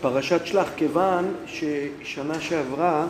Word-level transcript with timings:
פרשת 0.00 0.46
שלח, 0.46 0.68
כיוון 0.76 1.34
ששנה 1.46 2.40
שעברה, 2.40 3.06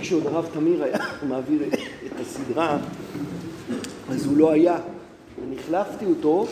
כשעוד 0.00 0.26
הרב 0.26 0.48
תמיר 0.54 0.84
היה 0.84 0.98
מעביר 1.28 1.62
את 2.06 2.20
הסדרה, 2.20 2.78
אז 4.10 4.26
הוא 4.26 4.36
לא 4.36 4.52
היה. 4.52 4.76
אני 5.44 5.56
החלפתי 5.58 6.04
אותו, 6.04 6.46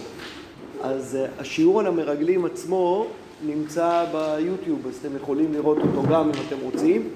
אז 0.82 1.18
השיעור 1.38 1.80
על 1.80 1.86
המרגלים 1.86 2.45
עצמו 2.45 3.06
נמצא 3.46 4.04
ביוטיוב, 4.12 4.86
אז 4.88 4.96
אתם 4.96 5.16
יכולים 5.16 5.52
לראות 5.52 5.79
אותו 5.79 6.02
גם 6.02 6.25
אם 6.25 6.46
אתם 6.48 6.57
רוצים, 6.62 7.09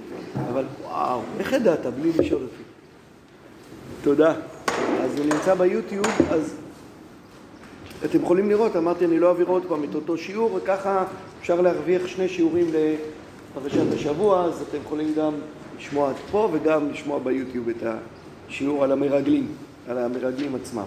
אבל 0.50 0.64
וואו, 0.82 1.20
איך 1.38 1.52
ידעת 1.52 1.86
בלי 1.86 2.10
לשאול 2.18 2.42
אותי? 2.42 2.62
תודה. 4.02 4.34
אז 5.00 5.18
הוא 5.18 5.24
נמצא 5.24 5.54
ביוטיוב, 5.54 6.06
אז 6.30 6.54
אתם 8.04 8.22
יכולים 8.22 8.48
לראות, 8.48 8.76
אמרתי 8.76 9.04
אני 9.04 9.18
לא 9.18 9.28
אעביר 9.28 9.46
עוד 9.46 9.62
פעם 9.68 9.84
את 9.84 9.94
אותו 9.94 10.18
שיעור, 10.18 10.54
וככה 10.54 11.04
אפשר 11.40 11.60
להרוויח 11.60 12.06
שני 12.06 12.28
שיעורים 12.28 12.66
לפרשת 12.66 13.92
השבוע, 13.94 14.44
אז 14.44 14.64
אתם 14.68 14.78
יכולים 14.84 15.14
גם 15.16 15.32
לשמוע 15.78 16.12
פה 16.30 16.48
וגם 16.52 16.90
לשמוע 16.90 17.18
ביוטיוב 17.18 17.68
את 17.68 17.76
השיעור 18.48 18.84
על 18.84 18.92
המרגלים, 18.92 19.46
על 19.88 19.98
המרגלים 19.98 20.54
עצמם. 20.54 20.84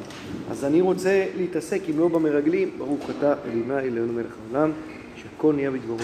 אז 0.51 0.65
אני 0.65 0.81
רוצה 0.81 1.25
להתעסק, 1.37 1.81
אם 1.89 1.99
לא 1.99 2.07
במרגלים, 2.07 2.71
ברוך 2.77 3.09
אתה 3.09 3.33
אלינה 3.45 3.79
אלינו 3.79 4.13
מלך 4.13 4.33
העולם, 4.47 4.71
שהכל 5.15 5.53
נהיה 5.53 5.71
בדברו. 5.71 5.97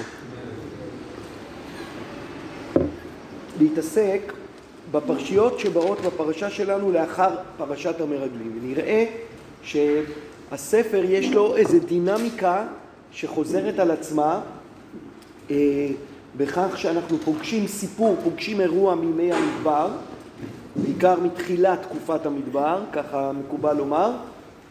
להתעסק 3.59 4.33
בפרשיות 4.91 5.59
שבאות 5.59 6.01
בפרשה 6.01 6.49
שלנו 6.49 6.91
לאחר 6.91 7.35
פרשת 7.57 8.01
המרגלים. 8.01 8.59
ונראה 8.61 9.05
שהספר 9.63 11.03
יש 11.03 11.33
לו 11.33 11.57
איזו 11.57 11.77
דינמיקה 11.87 12.67
שחוזרת 13.11 13.79
על 13.79 13.91
עצמה 13.91 14.41
אה, 15.51 15.87
בכך 16.37 16.77
שאנחנו 16.77 17.17
פוגשים 17.17 17.67
סיפור, 17.67 18.15
פוגשים 18.23 18.61
אירוע 18.61 18.95
מימי 18.95 19.33
המדבר, 19.33 19.87
בעיקר 20.75 21.19
מתחילת 21.19 21.81
תקופת 21.81 22.25
המדבר, 22.25 22.83
ככה 22.93 23.31
מקובל 23.31 23.73
לומר. 23.73 24.11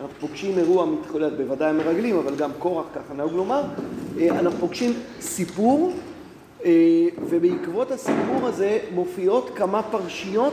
אנחנו 0.00 0.14
פוגשים 0.20 0.58
אירוע 0.58 0.86
מתחילת, 0.86 1.32
בוודאי 1.32 1.70
המרגלים, 1.70 2.18
אבל 2.18 2.36
גם 2.36 2.50
קורח, 2.58 2.86
ככה 2.94 3.14
נהוג 3.14 3.32
לומר. 3.32 3.62
אה, 4.18 4.28
אנחנו 4.30 4.58
פוגשים 4.60 4.92
סיפור 5.20 5.92
אה, 6.64 6.70
ובעקבות 7.28 7.91
הסיפור 7.91 8.46
הזה 8.46 8.78
מופיעות 8.94 9.50
כמה 9.54 9.82
פרשיות 9.82 10.52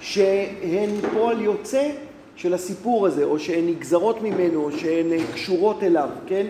שהן 0.00 0.90
פועל 1.12 1.40
יוצא 1.40 1.90
של 2.36 2.54
הסיפור 2.54 3.06
הזה, 3.06 3.24
או 3.24 3.38
שהן 3.38 3.66
נגזרות 3.68 4.22
ממנו, 4.22 4.64
או 4.64 4.72
שהן 4.72 5.12
אה, 5.12 5.18
קשורות 5.34 5.82
אליו, 5.82 6.08
כן? 6.26 6.46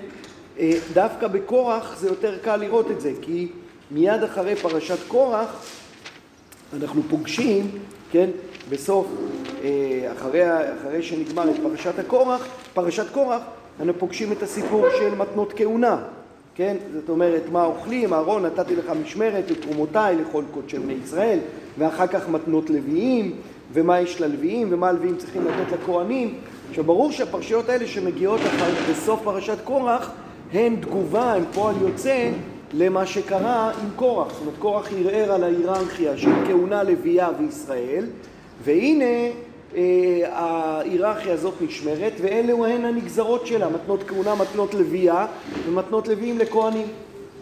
אה, 0.58 0.72
דווקא 0.92 1.26
בקורח 1.26 1.96
זה 1.98 2.08
יותר 2.08 2.38
קל 2.38 2.56
לראות 2.56 2.90
את 2.90 3.00
זה, 3.00 3.12
כי 3.22 3.48
מיד 3.90 4.22
אחרי 4.22 4.56
פרשת 4.56 4.98
קורח 5.08 5.64
אנחנו 6.76 7.02
פוגשים, 7.10 7.70
כן, 8.10 8.30
בסוף, 8.70 9.06
אחרי, 10.12 10.42
אחרי 10.74 11.02
שנגמר 11.02 11.50
את 11.50 11.54
פרשת 11.62 11.98
הקורח, 11.98 12.46
פרשת 12.74 13.10
קורח, 13.12 13.42
אנחנו 13.80 13.98
פוגשים 13.98 14.32
את 14.32 14.42
הסיפור 14.42 14.86
של 14.98 15.14
מתנות 15.14 15.52
כהונה, 15.56 16.02
כן? 16.54 16.76
זאת 16.94 17.08
אומרת, 17.08 17.42
מה 17.52 17.64
אוכלים, 17.64 18.12
אהרון 18.12 18.46
נתתי 18.46 18.76
לך 18.76 18.92
משמרת 19.02 19.44
ותרומותיי 19.48 20.16
לכל 20.16 20.42
קודשי 20.50 20.78
בני 20.78 20.92
ישראל, 21.04 21.38
ואחר 21.78 22.06
כך 22.06 22.28
מתנות 22.28 22.70
לוויים, 22.70 23.32
ומה 23.72 24.00
יש 24.00 24.20
ללוויים, 24.20 24.68
ומה 24.70 24.88
הלוויים 24.88 25.16
צריכים 25.16 25.42
לתת 25.44 25.72
לכהנים. 25.72 26.34
עכשיו, 26.70 26.84
ברור 26.84 27.12
שהפרשיות 27.12 27.68
האלה 27.68 27.86
שמגיעות 27.86 28.40
אחר, 28.40 28.70
בסוף 28.90 29.20
פרשת 29.24 29.58
קורח, 29.64 30.10
הן 30.52 30.76
תגובה, 30.76 31.32
הן 31.32 31.44
פועל 31.54 31.74
יוצא 31.82 32.30
למה 32.72 33.06
שקרה 33.06 33.70
עם 33.70 33.90
קורח. 33.96 34.32
זאת 34.32 34.40
אומרת, 34.40 34.54
קורח 34.58 34.88
ערער 34.92 35.32
על 35.32 35.44
ההיררכיה 35.44 36.16
של 36.16 36.30
כהונה 36.46 36.82
לוויה 36.82 37.28
וישראל, 37.38 38.04
והנה 38.64 39.04
אה, 39.76 39.82
ההיררכיה 40.32 41.32
הזאת 41.32 41.54
נשמרת, 41.60 42.12
ואלו 42.20 42.66
הן 42.66 42.84
הנגזרות 42.84 43.46
שלה, 43.46 43.68
מתנות 43.68 44.02
כהונה, 44.02 44.34
מתנות 44.34 44.74
לוויה 44.74 45.26
ומתנות 45.68 46.08
לוויים 46.08 46.38
לכהנים. 46.38 46.86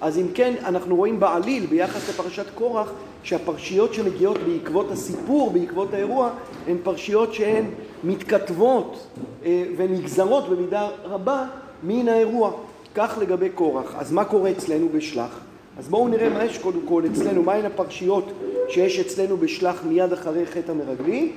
אז 0.00 0.19
אם 0.19 0.27
כן, 0.34 0.55
אנחנו 0.65 0.97
רואים 0.97 1.21
בעליל, 1.21 1.66
ביחס 1.66 2.09
לפרשת 2.09 2.47
קורח, 2.55 2.93
שהפרשיות 3.22 3.95
שמגיעות 3.95 4.39
בעקבות 4.39 4.91
הסיפור, 4.91 5.50
בעקבות 5.50 5.95
האירוע, 5.95 6.31
הן 6.69 6.77
פרשיות 6.83 7.34
שהן 7.34 7.65
מתכתבות 8.05 9.06
אה, 9.45 9.65
ונגזרות 9.77 10.49
במידה 10.49 10.89
רבה 11.05 11.45
מן 11.83 12.09
האירוע. 12.09 12.53
כך 12.97 13.19
לגבי 13.21 13.49
קורח. 13.51 13.95
אז 13.99 14.12
מה 14.12 14.25
קורה 14.25 14.51
אצלנו 14.51 14.89
בשלח? 14.89 15.41
אז 15.79 15.89
בואו 15.89 16.09
נראה 16.09 16.29
מה 16.29 16.45
יש 16.45 16.59
קודם 16.59 16.81
כל 16.89 17.03
אצלנו, 17.12 17.43
מהן 17.43 17.65
הפרשיות 17.65 18.33
שיש 18.69 18.99
אצלנו 18.99 19.37
בשלח 19.37 19.84
מיד 19.84 20.12
אחרי 20.12 20.47
חטא 20.47 20.71
המרגלים, 20.71 21.33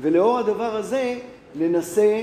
ולאור 0.00 0.38
הדבר 0.38 0.76
הזה 0.76 1.14
ננסה 1.58 2.22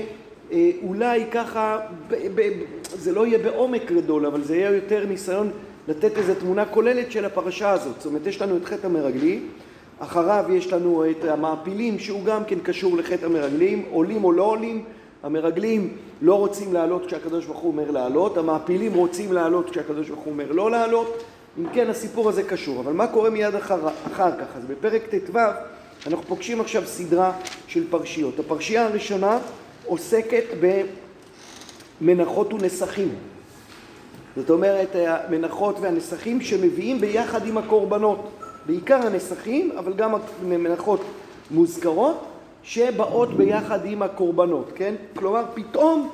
אה, 0.52 0.70
אולי 0.82 1.24
ככה, 1.30 1.78
ב, 2.08 2.14
ב, 2.34 2.50
זה 2.94 3.12
לא 3.12 3.26
יהיה 3.26 3.38
בעומק 3.38 3.92
גדול, 3.92 4.26
אבל 4.26 4.42
זה 4.42 4.56
יהיה 4.56 4.70
יותר 4.70 5.06
ניסיון 5.06 5.50
לתת 5.88 6.18
איזו 6.18 6.34
תמונה 6.34 6.64
כוללת 6.64 7.12
של 7.12 7.24
הפרשה 7.24 7.70
הזאת. 7.70 7.94
זאת 7.96 8.06
אומרת, 8.06 8.26
יש 8.26 8.42
לנו 8.42 8.56
את 8.56 8.64
חטא 8.64 8.86
המרגלים, 8.86 9.48
אחריו 9.98 10.44
יש 10.48 10.72
לנו 10.72 11.04
את 11.10 11.24
המעפילים, 11.24 11.98
שהוא 11.98 12.24
גם 12.24 12.44
כן 12.44 12.58
קשור 12.62 12.96
לחטא 12.96 13.26
המרגלים, 13.26 13.84
עולים 13.90 14.24
או 14.24 14.32
לא 14.32 14.42
עולים. 14.42 14.84
המרגלים 15.22 15.96
לא 16.22 16.34
רוצים 16.34 16.72
לעלות 16.72 17.06
כשהקדוש 17.06 17.46
ברוך 17.46 17.58
הוא 17.58 17.72
אומר 17.72 17.90
לעלות, 17.90 18.38
המעפילים 18.38 18.94
רוצים 18.94 19.32
לעלות 19.32 19.70
כשהקדוש 19.70 20.08
ברוך 20.08 20.20
הוא 20.20 20.32
אומר 20.32 20.52
לא 20.52 20.70
לעלות. 20.70 21.22
אם 21.58 21.66
כן, 21.72 21.90
הסיפור 21.90 22.28
הזה 22.28 22.42
קשור. 22.42 22.80
אבל 22.80 22.92
מה 22.92 23.06
קורה 23.06 23.30
מיד 23.30 23.54
אחר, 23.54 23.88
אחר 24.12 24.30
כך? 24.40 24.46
אז 24.56 24.64
בפרק 24.64 25.02
ט"ו 25.10 25.38
אנחנו 26.06 26.22
פוגשים 26.26 26.60
עכשיו 26.60 26.82
סדרה 26.86 27.32
של 27.66 27.90
פרשיות. 27.90 28.38
הפרשייה 28.38 28.86
הראשונה 28.86 29.38
עוסקת 29.86 30.44
במנחות 32.00 32.52
ונסכים. 32.52 33.14
זאת 34.36 34.50
אומרת, 34.50 34.88
המנחות 35.06 35.76
והנסכים 35.80 36.40
שמביאים 36.40 37.00
ביחד 37.00 37.46
עם 37.46 37.58
הקורבנות. 37.58 38.30
בעיקר 38.66 39.06
הנסכים, 39.06 39.72
אבל 39.78 39.92
גם 39.92 40.14
המנחות 40.42 41.00
מוזכרות, 41.50 42.24
שבאות 42.62 43.36
ביחד 43.36 43.84
עם 43.84 44.02
הקורבנות, 44.02 44.70
כן? 44.74 44.94
כלומר, 45.16 45.44
פתאום 45.54 46.10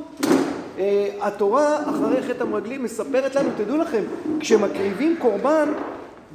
אה, 0.78 1.08
התורה 1.20 1.82
אחרי 1.82 2.22
חטא 2.22 2.42
המרגלים 2.42 2.82
מספרת 2.82 3.34
לנו, 3.34 3.48
תדעו 3.56 3.76
לכם, 3.76 4.02
כשמקריבים 4.40 5.16
קורבן, 5.18 5.68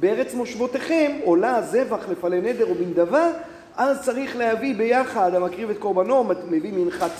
בארץ 0.00 0.34
מושבותיכם 0.34 1.12
עולה 1.24 1.62
זבח 1.62 2.08
לפלי 2.08 2.40
נדר 2.40 2.70
או 2.70 2.74
בנדבה, 2.74 3.30
אז 3.76 4.02
צריך 4.02 4.36
להביא 4.36 4.74
ביחד, 4.76 5.34
המקריב 5.34 5.70
את 5.70 5.78
קורבנו, 5.78 6.24
מביא 6.50 6.72
מנחת 6.72 7.10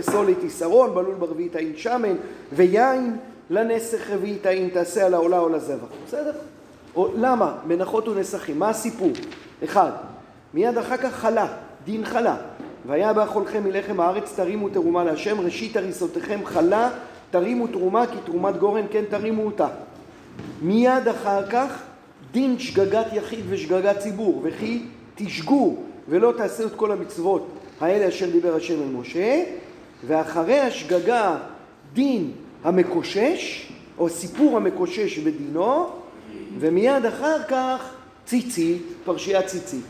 סולת 0.00 0.44
יסרון, 0.44 0.94
בלול 0.94 1.14
ברביעית 1.14 1.56
האין 1.56 1.72
שמן, 1.76 2.14
ויין 2.52 3.16
לנסך 3.50 4.10
רביעית 4.10 4.46
האין 4.46 4.68
תעשה 4.68 5.06
על 5.06 5.14
העולה 5.14 5.38
או 5.38 5.48
לזבח. 5.48 5.88
בסדר? 6.06 6.32
או, 6.96 7.08
למה? 7.16 7.54
מנחות 7.66 8.08
ונסכים. 8.08 8.58
מה 8.58 8.68
הסיפור? 8.68 9.10
אחד, 9.64 9.90
מיד 10.54 10.78
אחר 10.78 10.96
כך 10.96 11.14
חלה, 11.14 11.46
דין 11.84 12.04
חלה. 12.04 12.36
והיה 12.86 13.12
באכולכם 13.12 13.64
מלחם 13.64 14.00
הארץ 14.00 14.32
תרימו 14.36 14.68
תרומה 14.68 15.04
להשם, 15.04 15.40
ראשית 15.40 15.76
הריסותיכם 15.76 16.40
חלה, 16.44 16.90
תרימו 17.30 17.66
תרומה, 17.66 18.06
כי 18.06 18.16
תרומת 18.24 18.56
גורן 18.56 18.84
כן 18.90 19.04
תרימו 19.10 19.42
אותה. 19.42 19.68
מיד 20.62 21.08
אחר 21.08 21.46
כך 21.50 21.82
דין 22.32 22.58
שגגת 22.58 23.06
יחיד 23.12 23.44
ושגגת 23.48 23.98
ציבור, 23.98 24.40
וכי 24.44 24.82
תשגו 25.14 25.76
ולא 26.08 26.32
תעשו 26.36 26.66
את 26.66 26.74
כל 26.76 26.92
המצוות 26.92 27.48
האלה 27.80 28.08
אשר 28.08 28.30
דיבר 28.30 28.54
השם 28.54 28.82
אל 28.82 28.88
משה, 28.88 29.42
ואחרי 30.06 30.60
השגגה 30.60 31.36
דין 31.92 32.30
המקושש, 32.64 33.72
או 33.98 34.08
סיפור 34.08 34.56
המקושש 34.56 35.18
בדינו, 35.18 35.86
ומיד 36.58 37.06
אחר 37.06 37.42
כך 37.42 37.94
ציצית, 38.24 38.82
פרשיית 39.04 39.46
ציצית. 39.46 39.84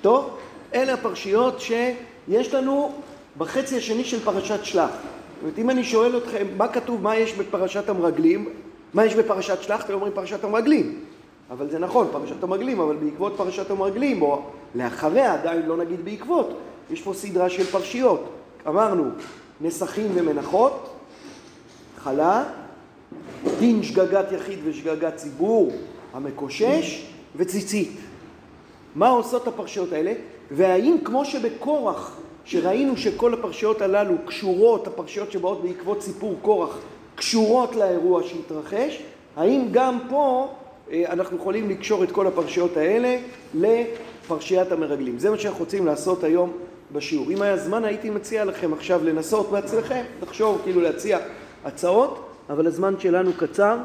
טוב? 0.00 0.38
אלה 0.74 0.94
הפרשיות 0.94 1.60
שיש 1.60 2.54
לנו 2.54 2.92
בחצי 3.38 3.76
השני 3.76 4.04
של 4.04 4.20
פרשת 4.20 4.64
שלח. 4.64 4.90
זאת 4.90 5.42
אומרת, 5.42 5.58
אם 5.58 5.70
אני 5.70 5.84
שואל 5.84 6.18
אתכם 6.18 6.46
מה 6.56 6.68
כתוב, 6.68 7.02
מה 7.02 7.16
יש 7.16 7.34
בפרשת 7.34 7.88
המרגלים, 7.88 8.48
מה 8.94 9.04
יש 9.04 9.14
בפרשת 9.14 9.62
שלח, 9.62 9.84
אתם 9.84 9.92
אומרים 9.94 10.12
פרשת 10.12 10.44
המרגלים. 10.44 11.00
אבל 11.50 11.70
זה 11.70 11.78
נכון, 11.78 12.08
פרשת 12.12 12.42
המרגלים, 12.42 12.80
אבל 12.80 12.96
בעקבות 12.96 13.34
פרשת 13.36 13.70
המרגלים, 13.70 14.22
או 14.22 14.42
לאחריה, 14.74 15.34
עדיין 15.34 15.62
לא 15.66 15.76
נגיד 15.76 16.04
בעקבות, 16.04 16.58
יש 16.90 17.02
פה 17.02 17.14
סדרה 17.14 17.50
של 17.50 17.64
פרשיות. 17.64 18.24
אמרנו, 18.68 19.04
נסכים 19.60 20.10
ומנחות, 20.14 20.90
חלה, 21.98 22.44
דין 23.58 23.82
שגגת 23.82 24.32
יחיד 24.32 24.58
ושגגת 24.64 25.16
ציבור 25.16 25.72
המקושש, 26.14 27.06
וציצית. 27.36 27.90
מה 28.94 29.08
עושות 29.08 29.48
הפרשיות 29.48 29.92
האלה? 29.92 30.12
והאם 30.50 30.96
כמו 31.04 31.24
שבקורח, 31.24 32.16
שראינו 32.44 32.96
שכל 32.96 33.34
הפרשיות 33.34 33.82
הללו 33.82 34.14
קשורות, 34.26 34.86
הפרשיות 34.86 35.32
שבאות 35.32 35.62
בעקבות 35.62 36.02
סיפור 36.02 36.36
קורח, 36.42 36.78
קשורות 37.14 37.76
לאירוע 37.76 38.22
שהתרחש, 38.22 39.02
האם 39.36 39.68
גם 39.70 39.98
פה 40.08 40.48
אה, 40.90 41.04
אנחנו 41.08 41.36
יכולים 41.36 41.70
לקשור 41.70 42.04
את 42.04 42.10
כל 42.10 42.26
הפרשיות 42.26 42.76
האלה 42.76 43.18
לפרשיית 43.54 44.72
המרגלים? 44.72 45.18
זה 45.18 45.30
מה 45.30 45.38
שאנחנו 45.38 45.60
רוצים 45.60 45.86
לעשות 45.86 46.24
היום 46.24 46.52
בשיעור. 46.92 47.30
אם 47.30 47.42
היה 47.42 47.56
זמן 47.56 47.84
הייתי 47.84 48.10
מציע 48.10 48.44
לכם 48.44 48.72
עכשיו 48.72 49.04
לנסות 49.04 49.50
בעצמכם, 49.50 50.02
לחשוב, 50.22 50.60
כאילו 50.64 50.80
להציע 50.80 51.18
הצעות, 51.64 52.28
אבל 52.50 52.66
הזמן 52.66 52.94
שלנו 52.98 53.30
קצר. 53.36 53.76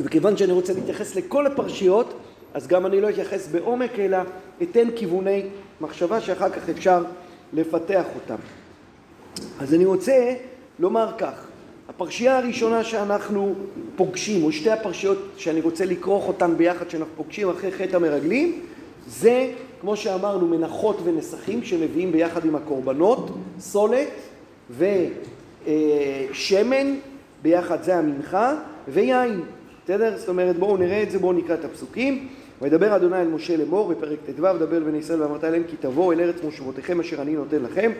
וכיוון 0.00 0.36
שאני 0.36 0.52
רוצה 0.52 0.72
להתייחס 0.72 1.16
לכל 1.16 1.46
הפרשיות, 1.46 2.14
אז 2.54 2.66
גם 2.66 2.86
אני 2.86 3.00
לא 3.00 3.08
אתייחס 3.08 3.48
בעומק, 3.48 3.98
אלא 3.98 4.18
אתן 4.62 4.88
כיווני 4.96 5.42
מחשבה 5.80 6.20
שאחר 6.20 6.50
כך 6.50 6.68
אפשר 6.68 7.04
לפתח 7.52 8.04
אותם. 8.14 8.36
אז 9.60 9.74
אני 9.74 9.84
רוצה 9.84 10.34
לומר 10.78 11.12
כך, 11.18 11.46
הפרשייה 11.88 12.38
הראשונה 12.38 12.84
שאנחנו 12.84 13.54
פוגשים, 13.96 14.44
או 14.44 14.52
שתי 14.52 14.70
הפרשיות 14.70 15.18
שאני 15.36 15.60
רוצה 15.60 15.84
לכרוך 15.84 16.28
אותן 16.28 16.56
ביחד 16.56 16.90
שאנחנו 16.90 17.12
פוגשים 17.16 17.48
אחרי 17.50 17.72
חטא 17.72 17.96
המרגלים, 17.96 18.60
זה, 19.06 19.50
כמו 19.80 19.96
שאמרנו, 19.96 20.48
מנחות 20.48 21.00
ונסכים 21.04 21.64
שמביאים 21.64 22.12
ביחד 22.12 22.44
עם 22.44 22.56
הקורבנות, 22.56 23.30
סולת 23.58 24.08
ושמן, 26.30 26.94
ביחד 27.42 27.82
זה 27.82 27.96
המנחה, 27.96 28.54
ויין. 28.88 29.40
בסדר? 29.88 30.16
זאת 30.16 30.28
אומרת, 30.28 30.56
בואו 30.56 30.76
נראה 30.76 31.02
את 31.02 31.10
זה, 31.10 31.18
בואו 31.18 31.32
נקרא 31.32 31.54
את 31.54 31.64
הפסוקים. 31.64 32.28
וידבר 32.62 32.96
אדוני 32.96 33.20
אל 33.20 33.28
משה 33.28 33.56
לאמור 33.56 33.88
בפרק 33.88 34.18
ט"ו, 34.26 34.58
דבר 34.58 34.80
בני 34.80 34.98
ישראל 34.98 35.22
ואמרת 35.22 35.44
אליהם 35.44 35.62
כי 35.68 35.76
תבואו 35.80 36.12
אל 36.12 36.20
ארץ 36.20 36.36
מושבותיכם 36.44 37.00
אשר 37.00 37.22
אני 37.22 37.36
נותן 37.36 37.62
לכם 37.62 37.92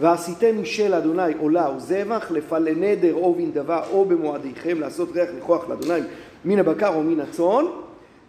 ועשיתם 0.00 0.62
משל 0.62 0.94
אדוני 0.94 1.34
עולה 1.38 1.70
וזבח 1.76 2.30
לפל 2.30 2.68
נדר 2.76 3.14
או 3.14 3.34
בנדבה 3.34 3.82
או 3.92 4.04
במועדיכם 4.04 4.80
לעשות 4.80 5.08
ריח 5.14 5.28
ניחוח 5.34 5.68
לאדוני 5.68 6.00
מן 6.44 6.58
הבקר 6.58 6.94
או 6.94 7.02
מן 7.02 7.20
הצאן 7.20 7.64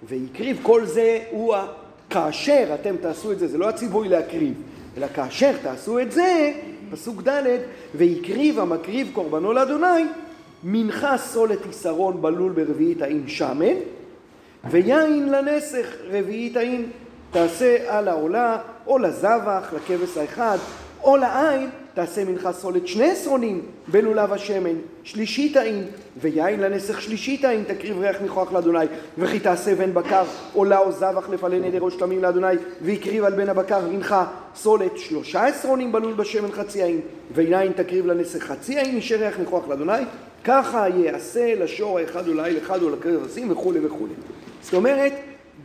והקריב 0.04 0.60
כל 0.62 0.86
זה 0.86 1.20
הוא. 1.32 1.56
כאשר 2.10 2.76
אתם 2.82 2.96
תעשו 3.02 3.32
את 3.32 3.40
זה, 3.40 3.48
זה 3.48 3.58
לא 3.58 3.70
הציווי 3.70 4.10
להקריב, 4.10 4.54
אלא 4.98 5.08
כאשר 5.08 5.52
תעשו 5.64 6.00
את 6.00 6.12
זה, 6.12 6.52
פסוק 6.92 7.28
ד' 7.28 7.44
והקריב 7.96 8.60
המקריב 8.60 9.10
קורבנו 9.14 9.54
לאדוני 9.54 10.04
מנחה 10.68 11.18
סולת 11.18 11.66
יסרון 11.70 12.22
בלול 12.22 12.52
ברביעית 12.52 13.02
האם 13.02 13.28
שמן 13.28 13.76
ויין 14.64 15.30
לנסך 15.30 15.88
רביעית 16.10 16.58
האם 16.58 16.84
תעשה 17.32 17.98
על 17.98 18.08
העולה 18.08 18.58
או 18.88 18.98
לזבח, 18.98 19.74
לכבש 19.76 20.18
האחד 20.18 20.58
או 21.04 21.18
לעין 21.18 21.70
תעשה 21.96 22.24
מנחה 22.24 22.54
סולת 22.54 22.88
שני 22.88 23.12
עשרונים 23.12 23.62
בלולב 23.88 24.34
השמן, 24.34 24.76
שלישית 25.04 25.58
האין, 25.58 25.86
ויין 26.22 26.60
לנסך 26.60 27.02
שלישית 27.02 27.46
האין, 27.46 27.64
תקריב 27.64 28.00
ריח 28.00 28.22
ניחוח 28.22 28.54
לאדוני, 28.54 28.86
וכי 29.18 29.40
תעשה 29.40 29.76
בן 29.76 29.94
בקר 29.94 30.24
עולה 30.54 30.78
או 30.78 30.92
זבח 30.92 31.30
לפלי 31.30 31.60
נדר 31.60 31.82
או 31.82 31.92
שלמים 31.92 32.22
לאדוני, 32.22 32.56
והקריב 32.82 33.24
על 33.24 33.34
בן 33.34 33.50
הבקר 33.50 33.88
מנחה 33.88 34.26
סולת 34.56 34.98
שלושה 34.98 35.46
עשרונים 35.46 35.92
בלול 35.92 36.14
בשמן 36.14 36.52
חצי 36.52 36.84
האין, 36.84 37.02
ויין 37.36 37.72
תקריב 37.72 38.06
לנסך 38.06 38.44
חצי 38.44 38.78
האין, 38.78 38.98
נשאר 38.98 39.18
ריח 39.18 39.40
ניחוח 39.40 39.68
לאדוני, 39.68 40.04
ככה 40.44 40.90
יעשה 40.90 41.56
לשור 41.56 42.00
האחד 42.00 42.28
אולי 42.28 42.54
לאחד 42.54 42.82
או 42.82 42.90
לקרב 42.90 43.26
עשים 43.26 43.52
וכולי 43.52 43.86
וכולי. 43.86 44.14
זאת 44.62 44.74
אומרת, 44.74 45.14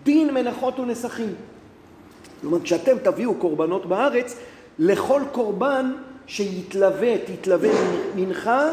דין 0.05 0.35
מנחות 0.35 0.79
ונסכים. 0.79 1.35
זאת 2.37 2.45
אומרת, 2.45 2.63
כשאתם 2.63 2.97
תביאו 3.03 3.35
קורבנות 3.35 3.87
בארץ, 3.87 4.37
לכל 4.79 5.21
קורבן 5.33 5.93
שיתלווה, 6.31 7.19
תתלווה 7.19 7.71
מנחה 8.17 8.71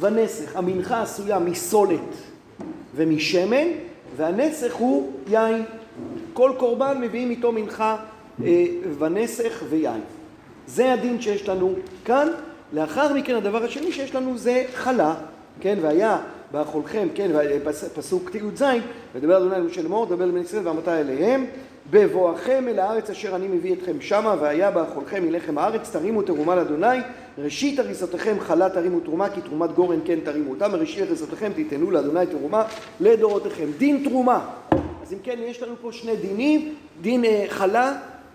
ונסך. 0.00 0.56
המנחה 0.56 1.02
עשויה 1.02 1.38
מסולת 1.38 2.14
ומשמן, 2.94 3.66
והנסך 4.16 4.74
הוא 4.74 5.12
יין. 5.28 5.64
כל 6.32 6.52
קורבן 6.58 7.00
מביאים 7.00 7.30
איתו 7.30 7.52
מנחה 7.52 7.96
אה, 8.44 8.64
ונסך 8.98 9.62
ויין. 9.68 10.00
זה 10.66 10.92
הדין 10.92 11.20
שיש 11.20 11.48
לנו 11.48 11.74
כאן. 12.04 12.28
לאחר 12.72 13.14
מכן 13.14 13.34
הדבר 13.34 13.64
השני 13.64 13.92
שיש 13.92 14.14
לנו 14.14 14.38
זה 14.38 14.64
חלה, 14.74 15.14
כן, 15.60 15.78
והיה 15.80 16.18
באכולכם, 16.52 17.08
כן, 17.14 17.30
פסוק 17.94 18.34
י"ז, 18.34 18.62
ודבר 19.14 19.36
אדוני 19.36 19.56
אל 19.56 19.62
משה 19.62 19.82
לאמור, 19.82 20.06
דבר 20.06 20.24
לבני 20.24 20.40
ישראל 20.40 20.68
ואמרת 20.68 20.88
אליהם 20.88 21.46
בבואכם 21.90 22.64
אל 22.68 22.78
הארץ 22.78 23.10
אשר 23.10 23.36
אני 23.36 23.48
מביא 23.48 23.74
אתכם 23.74 24.00
שמה, 24.00 24.36
והיה 24.40 24.70
באכולכם 24.70 25.24
מלחם 25.24 25.58
הארץ, 25.58 25.90
תרימו 25.90 26.22
תרומה 26.22 26.54
לאדוני, 26.54 26.98
ראשית 27.38 27.78
הריסותיכם 27.78 28.36
חלה 28.40 28.70
תרימו 28.70 29.00
תרומה, 29.00 29.30
כי 29.30 29.40
תרומת 29.40 29.72
גורן 29.72 29.98
כן 30.04 30.18
תרימו 30.24 30.50
אותה, 30.50 30.68
מראשית 30.68 31.02
הריסותיכם 31.02 31.52
תיתנו 31.54 31.90
לאדוני 31.90 32.26
תרומה 32.26 32.64
לדורותיכם. 33.00 33.66
דין 33.78 34.04
תרומה. 34.04 34.48
אז 35.02 35.12
אם 35.12 35.18
כן, 35.22 35.38
יש 35.42 35.62
לנו 35.62 35.74
פה 35.80 35.92
שני 35.92 36.16
דינים, 36.16 36.74
דין 37.02 37.24
אה, 37.24 37.44
חלה 37.48 37.92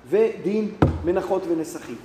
ודין 0.09 0.71
מנחות 1.05 1.43
ונסכים. 1.47 1.95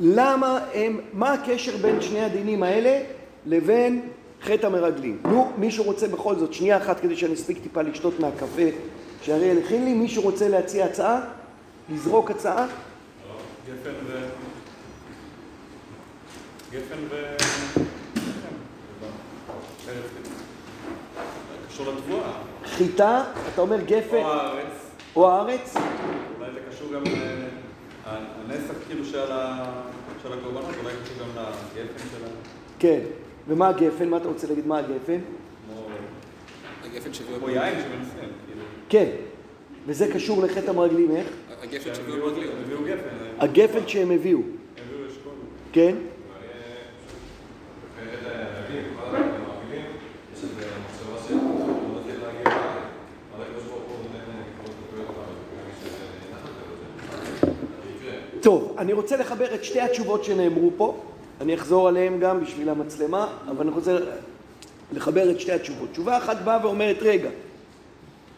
למה 0.00 0.60
הם, 0.74 1.00
מה 1.12 1.32
הקשר 1.32 1.76
בין 1.76 2.00
שני 2.00 2.20
הדינים 2.20 2.62
האלה 2.62 3.00
לבין 3.46 4.00
חטא 4.42 4.66
המרגלים? 4.66 5.18
נו, 5.24 5.50
מישהו 5.58 5.84
רוצה 5.84 6.08
בכל 6.08 6.36
זאת, 6.36 6.52
שנייה 6.52 6.76
אחת 6.76 7.00
כדי 7.00 7.16
שאני 7.16 7.34
אספיק 7.34 7.58
טיפה 7.62 7.82
לשתות 7.82 8.20
מהקפה 8.20 8.62
שאריאל 9.22 9.58
הכין 9.64 9.84
לי, 9.84 9.94
מישהו 9.94 10.22
רוצה 10.22 10.48
להציע 10.48 10.84
הצעה? 10.84 11.20
לזרוק 11.90 12.30
הצעה? 12.30 12.66
גפן 13.66 13.94
ו... 14.06 14.18
גפן 16.72 16.98
ו... 17.10 17.36
קשור 21.68 21.86
לתבואה. 21.92 22.32
חיטה, 22.64 23.24
אתה 23.54 23.60
אומר 23.60 23.80
גפן... 23.80 24.16
או 24.16 24.30
הארץ. 24.30 24.90
או 25.16 25.30
הארץ? 25.30 25.74
אולי 26.38 26.50
זה 26.52 26.60
קשור 26.70 26.92
גם 26.92 27.02
לנסח 28.48 28.74
כאילו 28.86 29.04
של 29.04 29.20
הקורבנות, 30.32 30.74
אולי 30.82 30.94
קשור 31.04 31.16
גם 31.20 31.44
לגפן 31.76 31.98
של 31.98 32.24
ה... 32.24 32.28
כן. 32.78 33.00
ומה 33.48 33.68
הגפן? 33.68 34.08
מה 34.08 34.16
אתה 34.16 34.28
רוצה 34.28 34.46
להגיד? 34.46 34.66
מה 34.66 34.78
הגפן? 34.78 35.18
הגפן 36.84 37.14
שהביאו... 37.14 37.38
כמו 37.38 37.48
יין 37.50 37.74
שמנסים, 37.74 38.30
כאילו. 38.46 38.62
כן. 38.88 39.08
וזה 39.86 40.12
קשור 40.12 40.42
לחטא 40.42 40.70
המרגלים, 40.70 41.16
איך? 41.16 41.26
הגפן 41.62 41.94
שהביאו 41.94 42.16
ברגלים. 42.16 42.48
הביאו 42.64 42.78
גפן. 42.84 43.08
הגפן 43.38 43.88
שהם 43.88 44.10
הביאו. 44.10 44.38
הביאו 44.38 45.08
אשכול. 45.10 45.32
כן? 45.72 45.94
טוב, 58.40 58.74
אני 58.78 58.92
רוצה 58.92 59.16
לחבר 59.16 59.54
את 59.54 59.64
שתי 59.64 59.80
התשובות 59.80 60.24
שנאמרו 60.24 60.70
פה. 60.76 61.00
אני 61.40 61.54
אחזור 61.54 61.88
עליהן 61.88 62.20
גם 62.20 62.40
בשביל 62.40 62.68
המצלמה, 62.68 63.28
אבל 63.50 63.66
אני 63.66 63.70
רוצה 63.70 63.98
לחבר 64.92 65.30
את 65.30 65.40
שתי 65.40 65.52
התשובות. 65.52 65.88
תשובה 65.92 66.18
אחת 66.18 66.36
באה 66.44 66.58
ואומרת, 66.62 66.96
רגע, 67.00 67.30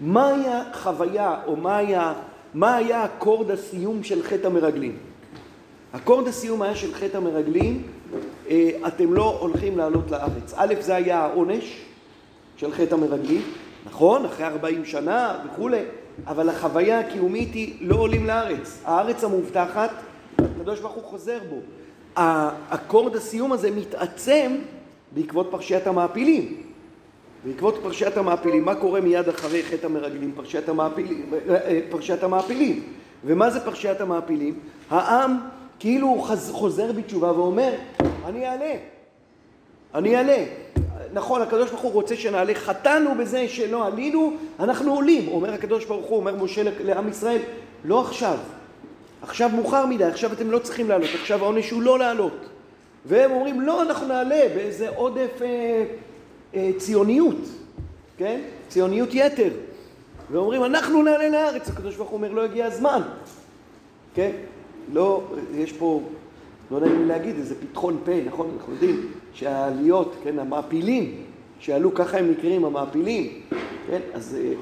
מהי 0.01 0.49
החוויה, 0.49 1.37
או 1.47 1.57
מה 1.57 1.77
היה, 1.77 2.13
מה 2.55 2.77
היה 2.77 3.05
אקורד 3.05 3.51
הסיום 3.51 4.05
של 4.05 4.23
חטא 4.23 4.47
המרגלים? 4.47 4.97
אקורד 5.93 6.29
הסיום 6.29 6.63
היה 6.63 6.77
של 6.77 6.95
חטא 6.95 7.17
המרגלים, 7.17 7.83
אה, 8.51 8.71
אתם 8.87 9.13
לא 9.13 9.39
הולכים 9.41 9.79
לעלות 9.79 10.11
לארץ. 10.11 10.55
א', 10.57 10.75
זה 10.81 10.95
היה 10.95 11.19
העונש 11.19 11.85
של 12.57 12.73
חטא 12.73 12.95
המרגלים, 12.95 13.43
נכון, 13.87 14.25
אחרי 14.25 14.47
40 14.47 14.85
שנה 14.85 15.39
וכולי, 15.47 15.83
אבל 16.27 16.49
החוויה 16.49 17.01
הקיומית 17.01 17.55
היא 17.55 17.77
לא 17.81 17.97
עולים 17.97 18.27
לארץ. 18.27 18.83
הארץ 18.85 19.25
המובטחת, 19.25 19.91
הקדוש 20.39 20.81
ברוך 20.81 20.95
הוא 20.95 21.05
חוזר 21.05 21.39
בו. 21.51 21.57
האקורד 22.17 23.17
הסיום 23.17 23.53
הזה 23.53 23.71
מתעצם 23.71 24.57
בעקבות 25.13 25.49
פרשיית 25.51 25.87
המעפילים. 25.87 26.70
בעקבות 27.45 27.79
פרשיית 27.83 28.17
המעפילים, 28.17 28.65
מה 28.65 28.75
קורה 28.75 29.01
מיד 29.01 29.29
אחרי 29.29 29.63
חטא 29.63 29.87
המרגלים? 29.87 30.33
פרשיית 30.37 30.69
המעפילים, 30.69 31.31
פרשיית 31.91 32.23
המעפילים. 32.23 32.83
ומה 33.25 33.51
זה 33.51 33.61
פרשיית 33.61 34.01
המעפילים? 34.01 34.59
העם 34.91 35.39
כאילו 35.79 36.25
חוזר 36.53 36.93
בתשובה 36.93 37.33
ואומר, 37.33 37.73
אני 38.27 38.47
אעלה, 38.47 38.75
אני 39.95 40.17
אעלה. 40.17 40.45
נכון, 41.13 41.43
הקדוש 41.43 41.71
ברוך 41.71 41.83
הוא 41.83 41.93
רוצה 41.93 42.17
שנעלה, 42.17 42.55
חטאנו 42.55 43.15
בזה 43.15 43.49
שלא 43.49 43.87
עלינו, 43.87 44.33
אנחנו 44.61 44.95
עולים. 44.95 45.29
אומר 45.29 45.53
הקדוש 45.53 45.85
ברוך 45.85 46.07
הוא, 46.07 46.17
אומר 46.17 46.45
משה 46.45 46.63
לעם 46.85 47.09
ישראל, 47.09 47.41
לא 47.85 48.01
עכשיו, 48.01 48.37
עכשיו 49.23 49.51
מאוחר 49.55 49.87
מדי, 49.87 50.05
עכשיו 50.05 50.33
אתם 50.33 50.51
לא 50.51 50.59
צריכים 50.59 50.89
לעלות, 50.89 51.09
עכשיו 51.21 51.43
העונש 51.43 51.71
הוא 51.71 51.83
לא 51.83 51.99
לעלות. 51.99 52.47
והם 53.07 53.31
אומרים, 53.31 53.61
לא, 53.61 53.83
אנחנו 53.83 54.07
נעלה 54.07 54.41
באיזה 54.55 54.89
עודף 54.89 55.43
אה, 55.43 55.47
אה, 55.47 55.85
ציוניות, 56.79 57.37
כן? 58.19 58.41
ציוניות 58.69 59.09
יתר. 59.13 59.51
ואומרים, 60.31 60.65
אנחנו 60.65 61.03
נעלה 61.03 61.29
לארץ, 61.29 61.69
הקדוש 61.69 61.97
ברוך 61.97 62.11
הוא 62.11 62.17
אומר, 62.17 62.33
לא 62.33 62.45
הגיע 62.45 62.67
הזמן, 62.67 63.03
כן? 64.15 64.31
לא, 64.93 65.23
יש 65.55 65.73
פה, 65.73 66.03
לא 66.71 66.81
נעים 66.81 66.99
לי 66.99 67.07
להגיד, 67.07 67.37
איזה 67.37 67.55
פתחון 67.61 67.99
פה, 68.05 68.13
נכון? 68.27 68.51
אנחנו 68.57 68.73
יודעים 68.73 69.07
שהעליות, 69.35 70.15
כן, 70.25 70.39
המעפילים, 70.39 71.15
שעלו, 71.61 71.95
ככה 71.95 72.19
הם 72.19 72.31
נקראים, 72.31 72.65
המעפילים, 72.65 73.33
כן? 73.87 74.01
אז, 74.15 74.37
אה, 74.41 74.53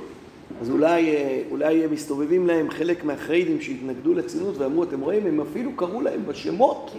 אז 0.61 0.71
אולי, 0.71 1.17
אה, 1.17 1.43
אולי 1.51 1.85
הם 1.85 1.93
מסתובבים 1.93 2.47
להם 2.47 2.71
חלק 2.71 3.05
מהחריידים 3.05 3.61
שהתנגדו 3.61 4.15
לציונות 4.15 4.59
ואמרו, 4.59 4.83
אתם 4.83 5.01
רואים, 5.01 5.27
הם 5.27 5.41
אפילו 5.41 5.71
קראו 5.77 6.01
להם 6.01 6.21
בשמות 6.27 6.91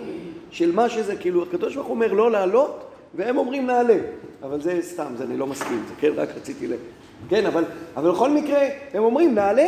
של 0.52 0.72
מה 0.72 0.90
שזה, 0.90 1.16
כאילו, 1.16 1.44
הקדוש 1.44 1.76
ברוך 1.76 1.88
הוא 1.88 1.96
אומר 1.96 2.14
לא 2.14 2.32
לעלות, 2.32 2.89
והם 3.16 3.38
אומרים 3.38 3.66
נעלה. 3.68 3.98
אבל 4.44 4.62
זה 4.62 4.80
סתם, 4.82 5.14
זה 5.18 5.24
אני 5.24 5.38
לא 5.38 5.48
מסכים, 5.48 5.84
זה 5.88 5.94
כן, 6.00 6.12
רק 6.16 6.30
רציתי 6.36 6.68
ל... 6.68 6.74
כן, 7.30 7.46
אבל, 7.46 7.64
אבל 7.96 8.12
בכל 8.12 8.30
מקרה, 8.30 8.60
הם 8.94 9.04
אומרים 9.04 9.36
נעלה, 9.36 9.68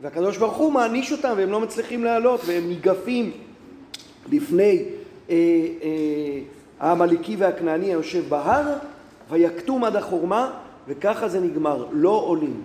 והקדוש 0.00 0.36
ברוך 0.36 0.56
הוא 0.56 0.72
מעניש 0.72 1.12
אותם, 1.12 1.34
והם 1.36 1.50
לא 1.50 1.60
מצליחים 1.60 2.04
לעלות, 2.04 2.40
והם 2.46 2.68
ניגפים 2.68 3.30
לפני 4.32 4.84
אה, 5.30 5.34
אה, 5.82 6.38
העמלקי 6.80 7.36
והכנעני 7.36 7.86
היושב 7.86 8.28
בהר, 8.28 8.74
ויקטום 9.30 9.84
עד 9.84 9.96
החורמה, 9.96 10.50
וככה 10.88 11.28
זה 11.28 11.40
נגמר, 11.40 11.86
לא 11.92 12.22
עולים. 12.26 12.62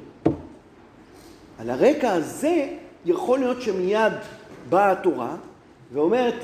על 1.60 1.70
הרקע 1.70 2.12
הזה 2.12 2.68
יכול 3.06 3.40
להיות 3.40 3.62
שמיד 3.62 4.14
באה 4.70 4.92
התורה 4.92 5.36
ואומרת, 5.94 6.36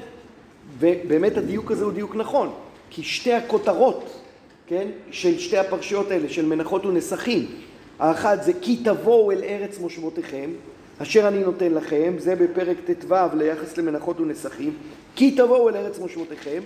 ובאמת 0.79 1.38
הדיוק 1.38 1.71
הזה 1.71 1.83
הוא 1.85 1.93
דיוק 1.93 2.15
נכון, 2.15 2.53
כי 2.93 3.03
שתי 3.03 3.33
הכותרות, 3.33 4.19
כן, 4.67 4.88
של 5.12 5.39
שתי 5.39 5.57
הפרשיות 5.57 6.12
האלה, 6.12 6.29
של 6.29 6.45
מנחות 6.45 6.85
ונסכים, 6.85 7.45
האחת 8.00 8.43
זה 8.43 8.51
כי 8.62 8.77
תבואו 8.77 9.31
אל 9.31 9.43
ארץ 9.43 9.79
מושבותיכם, 9.79 10.50
אשר 10.97 11.27
אני 11.27 11.39
נותן 11.39 11.73
לכם, 11.73 12.13
זה 12.17 12.35
בפרק 12.35 12.77
ט"ו 12.85 13.15
ליחס 13.33 13.77
למנחות 13.77 14.19
ונסכים, 14.19 14.73
כי 15.15 15.31
תבואו 15.31 15.69
אל 15.69 15.75
ארץ 15.75 16.00
מושבותיכם, 16.00 16.62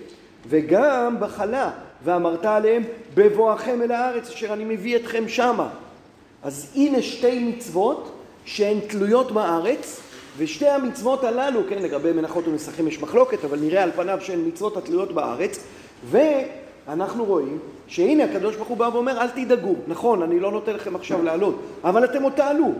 וגם 0.48 1.16
בחלה, 1.20 1.70
ואמרת 2.04 2.44
עליהם 2.44 2.82
בבואכם 3.14 3.82
אל 3.82 3.92
הארץ 3.92 4.28
אשר 4.28 4.52
אני 4.52 4.64
מביא 4.64 4.96
אתכם 4.96 5.28
שמה. 5.28 5.68
אז 6.42 6.72
הנה 6.74 7.02
שתי 7.02 7.38
מצוות 7.38 8.12
שהן 8.44 8.80
תלויות 8.80 9.32
בארץ, 9.32 10.00
ושתי 10.38 10.68
המצוות 10.68 11.24
הללו, 11.24 11.60
כן, 11.68 11.82
לגבי 11.82 12.12
מנחות 12.12 12.48
ונסכים 12.48 12.88
יש 12.88 13.02
מחלוקת, 13.02 13.44
אבל 13.44 13.58
נראה 13.58 13.82
על 13.82 13.90
פניו 13.96 14.18
שהן 14.20 14.40
מצוות 14.46 14.76
התלויות 14.76 15.12
בארץ, 15.12 15.64
ואנחנו 16.10 17.24
רואים 17.24 17.58
שהנה 17.86 18.24
הקדוש 18.24 18.56
ברוך 18.56 18.68
הוא 18.68 18.76
בא 18.76 18.90
ואומר 18.92 19.20
אל 19.20 19.28
תדאגו, 19.28 19.74
נכון, 19.86 20.22
אני 20.22 20.40
לא 20.40 20.52
נותן 20.52 20.72
לכם 20.72 20.96
עכשיו 20.96 21.22
לעלות, 21.22 21.60
אבל 21.84 22.04
אתם 22.04 22.22
עוד 22.22 22.32
תעלו. 22.32 22.72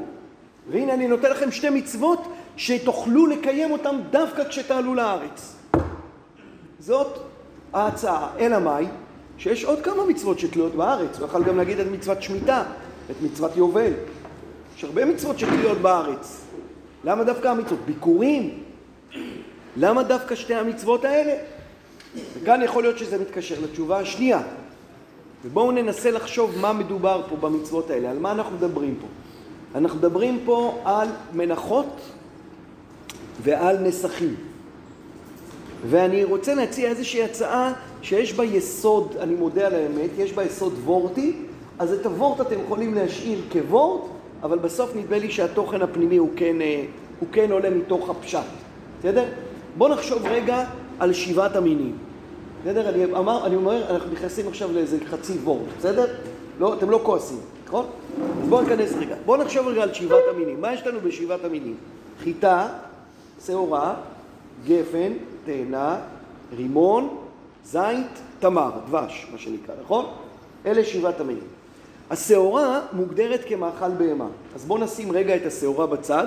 והנה 0.71 0.95
אני 0.95 1.09
נותן 1.09 1.31
לכם 1.31 1.51
שתי 1.51 1.71
מצוות 1.71 2.23
שתוכלו 2.57 3.27
לקיים 3.27 3.71
אותן 3.71 3.97
דווקא 4.11 4.49
כשתעלו 4.49 4.95
לארץ. 4.95 5.57
זאת 6.79 7.19
ההצעה. 7.73 8.29
אלא 8.39 8.59
מאי? 8.59 8.87
שיש 9.39 9.65
עוד 9.65 9.81
כמה 9.81 10.05
מצוות 10.05 10.39
שתלויות 10.39 10.75
בארץ. 10.75 11.19
הוא 11.19 11.27
יכול 11.27 11.45
גם 11.45 11.57
להגיד 11.57 11.81
את 11.81 11.87
מצוות 11.93 12.23
שמיטה, 12.23 12.63
את 13.11 13.17
מצוות 13.23 13.57
יובל. 13.57 13.93
יש 14.77 14.85
הרבה 14.85 15.05
מצוות 15.05 15.39
שתלויות 15.39 15.79
בארץ. 15.79 16.45
למה 17.05 17.25
דווקא 17.25 17.49
המצוות? 17.49 17.79
ביקורים. 17.87 18.63
למה 19.77 20.03
דווקא 20.03 20.35
שתי 20.35 20.55
המצוות 20.55 21.05
האלה? 21.05 21.35
וכאן 22.35 22.63
יכול 22.63 22.83
להיות 22.83 22.99
שזה 22.99 23.19
מתקשר 23.19 23.55
לתשובה 23.63 23.99
השנייה. 23.99 24.43
ובואו 25.45 25.73
ננסה 25.73 26.11
לחשוב 26.11 26.55
מה 26.61 26.73
מדובר 26.73 27.23
פה 27.29 27.37
במצוות 27.37 27.91
האלה, 27.91 28.11
על 28.11 28.19
מה 28.19 28.33
אנחנו 28.33 28.57
מדברים 28.57 28.95
פה. 29.01 29.07
אנחנו 29.75 29.99
מדברים 29.99 30.41
פה 30.45 30.81
על 30.85 31.09
מנחות 31.33 32.01
ועל 33.43 33.79
נסכים. 33.79 34.35
ואני 35.87 36.25
רוצה 36.25 36.55
להציע 36.55 36.89
איזושהי 36.89 37.23
הצעה 37.25 37.73
שיש 38.03 38.35
בה 38.35 38.45
יסוד, 38.45 39.15
אני 39.21 39.35
מודה 39.35 39.67
על 39.67 39.75
האמת, 39.75 40.11
יש 40.19 40.33
בה 40.33 40.45
יסוד 40.45 40.73
וורטי, 40.85 41.37
אז 41.79 41.93
את 41.93 42.07
הוורט 42.07 42.41
אתם 42.41 42.57
יכולים 42.65 42.95
להשאיר 42.95 43.41
כוורט, 43.53 44.01
אבל 44.43 44.59
בסוף 44.59 44.97
נדמה 44.97 45.19
לי 45.19 45.31
שהתוכן 45.31 45.83
הפנימי 45.83 46.17
הוא 46.17 46.31
כן, 46.37 46.61
אה, 46.61 46.85
הוא 47.21 47.29
כן 47.33 47.53
עולה 47.53 47.71
מתוך 47.71 48.11
הפשט, 48.11 48.39
בסדר? 48.99 49.25
בואו 49.77 49.93
נחשוב 49.93 50.27
רגע 50.27 50.65
על 50.99 51.13
שבעת 51.13 51.57
המינים. 51.57 51.97
בסדר? 52.63 52.89
אני 52.89 53.05
אמר, 53.05 53.47
אני 53.47 53.57
אומר, 53.57 53.91
אנחנו 53.91 54.13
נכנסים 54.13 54.49
עכשיו 54.49 54.73
לאיזה 54.73 54.99
חצי 55.07 55.33
וורט, 55.33 55.67
בסדר? 55.79 56.07
לא, 56.59 56.75
אתם 56.75 56.91
לא 56.91 57.01
כועסים, 57.03 57.41
נכון? 57.67 57.87
אז 58.43 58.49
בואו 58.49 58.63
ניכנס 58.63 58.93
רגע. 58.99 59.17
בואו 59.27 59.43
נחשוב 59.43 59.69
רגע 59.69 59.83
על 59.83 59.95
שבעת 59.95 60.23
המינים. 60.35 60.61
מה 60.61 60.73
יש 60.73 60.87
לנו 60.87 61.01
בשבעת 61.01 61.45
המינים? 61.45 61.77
חיטה, 62.23 62.69
שעורה, 63.47 63.95
גפן, 64.67 65.13
תאנה, 65.45 65.97
רימון, 66.57 67.17
זית, 67.65 68.21
תמר, 68.39 68.71
דבש, 68.89 69.27
מה 69.33 69.39
שנקרא, 69.39 69.75
נכון? 69.83 70.07
אלה 70.67 70.85
שבעת 70.85 71.21
המינים. 71.21 71.45
השעורה 72.11 72.81
מוגדרת 72.93 73.41
כמאכל 73.49 73.91
בהמה. 73.91 74.29
אז 74.55 74.65
בואו 74.65 74.85
נשים 74.85 75.13
רגע 75.13 75.37
את 75.37 75.47
השעורה 75.47 75.87
בצד. 75.87 76.27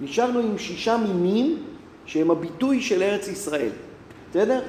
נשארנו 0.00 0.38
עם 0.38 0.58
שישה 0.58 0.96
מינים 0.96 1.62
שהם 2.06 2.30
הביטוי 2.30 2.80
של 2.80 3.02
ארץ 3.02 3.28
ישראל. 3.28 3.70
בסדר? 4.30 4.60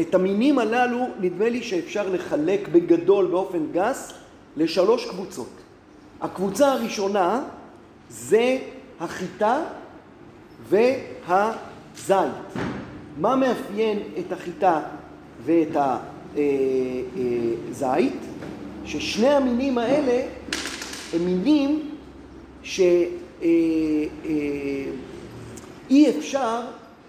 את 0.00 0.14
המינים 0.14 0.58
הללו 0.58 1.06
נדמה 1.20 1.48
לי 1.48 1.62
שאפשר 1.62 2.08
לחלק 2.08 2.68
בגדול 2.68 3.26
באופן 3.26 3.66
גס 3.72 4.12
לשלוש 4.56 5.10
קבוצות. 5.10 5.50
הקבוצה 6.20 6.72
הראשונה 6.72 7.42
זה 8.10 8.58
החיטה 9.00 9.62
והזית. 10.68 12.32
מה 13.20 13.36
מאפיין 13.36 13.98
את 14.18 14.32
החיטה 14.32 14.80
ואת 15.44 15.76
הזית? 17.70 18.20
ששני 18.84 19.28
המינים 19.28 19.78
האלה 19.78 20.26
הם 21.14 21.24
מינים 21.24 21.90
שאי 22.62 24.08
אפשר, 26.18 26.60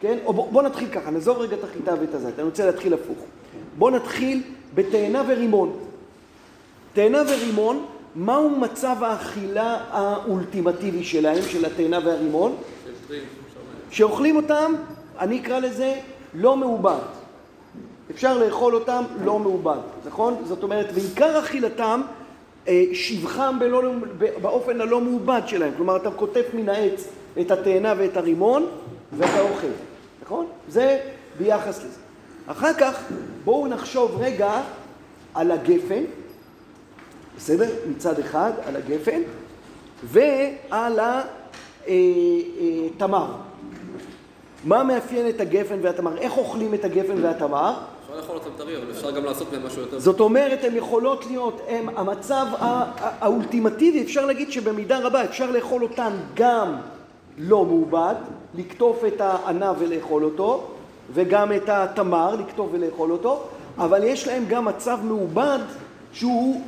כן? 0.02 0.18
או 0.26 0.34
בוא, 0.34 0.52
בוא 0.52 0.62
נתחיל 0.62 0.90
ככה, 0.90 1.12
נעזוב 1.12 1.38
רגע 1.38 1.56
את 1.56 1.64
החיטה 1.64 1.94
ואת 2.02 2.14
הזית, 2.14 2.40
אני 2.40 2.46
רוצה 2.46 2.66
להתחיל 2.66 2.94
הפוך. 2.94 3.18
בוא 3.78 3.92
נתחיל 3.92 4.42
בתאנה 4.76 5.24
ורימון. 5.28 5.80
תאנה 6.94 7.22
ורימון, 7.28 7.86
מהו 8.16 8.50
מצב 8.50 8.96
האכילה 9.02 9.78
האולטימטיבי 9.92 11.04
שלהם, 11.04 11.44
של 11.44 11.66
התאנה 11.66 12.00
והרימון? 12.06 12.56
שאוכלים 13.92 14.36
אותם, 14.36 14.74
אני 15.20 15.40
אקרא 15.40 15.60
לזה 15.60 15.96
לא 16.34 16.58
מעובד. 16.58 17.00
אפשר 18.12 18.38
לאכול 18.38 18.76
אותם 18.76 19.04
לא 19.24 19.40
מעובד, 19.40 19.78
נכון? 20.06 20.36
זאת 20.46 20.64
אומרת, 20.64 20.86
ועיקר 20.94 21.40
אכילתם, 21.40 22.02
אה, 22.68 22.84
שבחם 22.94 23.60
בלא, 23.60 23.82
באופן 24.42 24.82
הלא 24.82 25.02
מעובד 25.02 25.42
שלהם. 25.48 25.74
כלומר, 25.78 25.96
אתה 25.96 26.12
קוטף 26.12 26.46
מן 26.54 26.70
העץ 26.70 27.08
את 27.42 27.52
התאנה 27.52 27.94
ואת 27.98 28.18
הרימון, 28.18 28.68
ואתה 29.18 29.42
אוכל, 29.42 29.68
נכון? 30.24 30.46
זה 30.70 31.00
ביחס 31.38 31.80
לזה. 31.80 32.00
אחר 32.48 32.74
כך, 32.74 33.04
בואו 33.44 33.68
נחשוב 33.68 34.18
רגע 34.22 34.62
על 35.34 35.52
הגפן, 35.52 36.04
בסדר? 37.38 37.70
מצד 37.90 38.20
אחד, 38.20 38.52
על 38.68 38.76
הגפן, 38.76 39.22
ועל 40.04 41.00
התמר. 42.96 43.32
מה 44.64 44.84
מאפיין 44.84 45.30
את 45.30 45.42
הגפן 45.42 45.80
והתמר? 45.82 46.18
איך 46.18 46.38
אוכלים 46.38 46.74
את 46.74 46.86
הגפן 46.86 47.24
והתמר? 47.24 47.74
אפשר 48.04 48.18
לאכול 48.18 48.36
אותם 48.36 48.50
טרי, 48.58 48.78
אבל 48.78 48.92
אפשר 48.92 49.12
גם 49.12 49.26
לעשות 49.26 49.54
מהם 49.54 49.66
משהו 49.66 49.82
יותר... 49.82 50.00
זאת 50.00 50.20
אומרת, 50.20 50.64
הן 50.64 50.76
יכולות 50.76 51.26
להיות, 51.26 51.62
הם, 51.68 51.90
המצב 51.98 52.46
האולטימטיבי, 53.00 54.04
אפשר 54.04 54.26
להגיד 54.26 54.52
שבמידה 54.52 55.00
רבה 55.00 55.24
אפשר 55.24 55.52
לאכול 55.52 55.84
אותן 55.84 56.12
גם 56.34 56.76
לא 57.38 57.66
מעובד, 57.66 58.16
לקטוף 58.58 59.04
את 59.08 59.22
הענב 59.22 59.76
ולאכול 59.80 60.24
אותו, 60.24 60.68
וגם 61.14 61.54
את 61.54 61.70
התמר, 61.70 62.36
לקטוף 62.36 62.70
ולאכול 62.72 63.12
אותו, 63.12 63.44
אבל 63.78 64.04
יש 64.04 64.28
להם 64.28 64.44
גם 64.50 64.66
מצב 64.66 65.00
מעובד 65.04 65.60
שהוא 66.14 66.62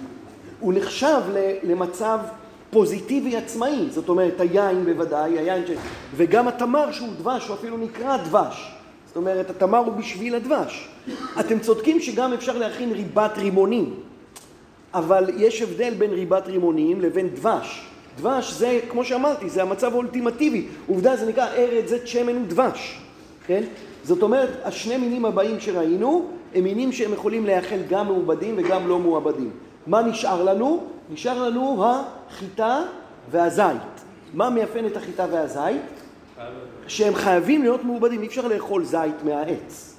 נחשב 0.62 1.22
למצב 1.64 2.20
פוזיטיבי 2.70 3.36
עצמאי, 3.36 3.88
זאת 3.90 4.10
אומרת 4.10 4.40
היין 4.40 4.86
בוודאי, 4.86 5.40
היין 5.40 5.68
ש... 5.68 5.72
וגם 6.16 6.48
התמר 6.48 6.92
שהוא 6.92 7.10
דבש, 7.20 7.48
הוא 7.48 7.56
אפילו 7.56 7.78
נקרא 7.78 8.18
דבש. 8.18 8.72
זאת 9.08 9.16
אומרת, 9.16 9.50
התמר 9.50 9.78
הוא 9.78 9.94
בשביל 9.94 10.36
הדבש. 10.36 10.90
אתם 11.40 11.60
צודקים 11.60 12.00
שגם 12.00 12.34
אפשר 12.34 12.58
להכין 12.58 12.92
ריבת 12.92 13.38
רימונים, 13.38 13.94
אבל 14.94 15.30
יש 15.38 15.62
הבדל 15.62 15.94
בין 15.94 16.12
ריבת 16.12 16.48
רימונים 16.48 17.02
לבין 17.02 17.30
דבש. 17.30 17.88
דבש 18.18 18.52
זה, 18.52 18.80
כמו 18.90 19.04
שאמרתי, 19.04 19.50
זה 19.50 19.62
המצב 19.62 19.94
האולטימטיבי. 19.94 20.68
עובדה, 20.88 21.16
זה 21.16 21.26
נקרא 21.26 21.48
ארץ 21.48 21.90
זית 21.90 22.08
שמן 22.08 22.38
ודבש, 22.38 23.02
כן? 23.48 23.64
זאת 24.04 24.22
אומרת, 24.24 24.50
השני 24.64 24.98
מינים 24.98 25.26
הבאים 25.26 25.60
שראינו, 25.60 26.26
הם 26.56 26.64
מינים 26.64 26.92
שהם 26.92 27.14
יכולים 27.14 27.46
להאכל 27.46 27.82
גם 27.90 28.06
מעובדים 28.06 28.56
וגם 28.58 28.88
לא 28.88 29.00
מעובדים. 29.00 29.50
מה 29.88 30.02
נשאר 30.02 30.44
לנו? 30.44 30.84
נשאר 31.10 31.44
לנו 31.44 31.86
החיטה 31.86 32.84
והזית. 33.32 33.82
מה 34.34 34.50
מייפן 34.50 34.86
את 34.86 34.98
החיטה 34.98 35.26
והזית? 35.32 35.82
שהם 36.88 37.16
חייבים 37.16 37.62
להיות 37.62 37.84
מעובדים, 37.84 38.22
אי 38.22 38.28
אפשר 38.28 38.48
לאכול 38.48 38.86
זית 38.86 39.24
מהעץ. 39.24 39.96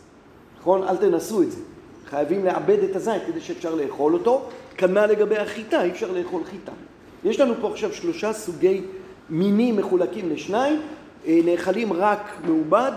נכון? 0.60 0.88
אל 0.88 0.96
תנסו 0.96 1.42
את 1.42 1.52
זה. 1.52 1.60
חייבים 2.06 2.44
לעבד 2.44 2.78
את 2.90 2.96
הזית 2.96 3.22
כדי 3.26 3.40
שאפשר 3.40 3.74
לאכול 3.74 4.14
אותו. 4.14 4.48
כנ"ל 4.76 5.06
לגבי 5.06 5.36
החיטה, 5.36 5.82
אי 5.82 5.90
אפשר 5.90 6.12
לאכול 6.12 6.44
חיטה. 6.44 6.72
יש 7.24 7.40
לנו 7.40 7.54
פה 7.60 7.70
עכשיו 7.70 7.92
שלושה 7.92 8.32
סוגי 8.32 8.82
מינים 9.30 9.76
מחולקים 9.76 10.30
לשניים, 10.30 10.80
אה, 11.26 11.40
נאכלים 11.44 11.92
רק 11.92 12.32
מעובד, 12.44 12.92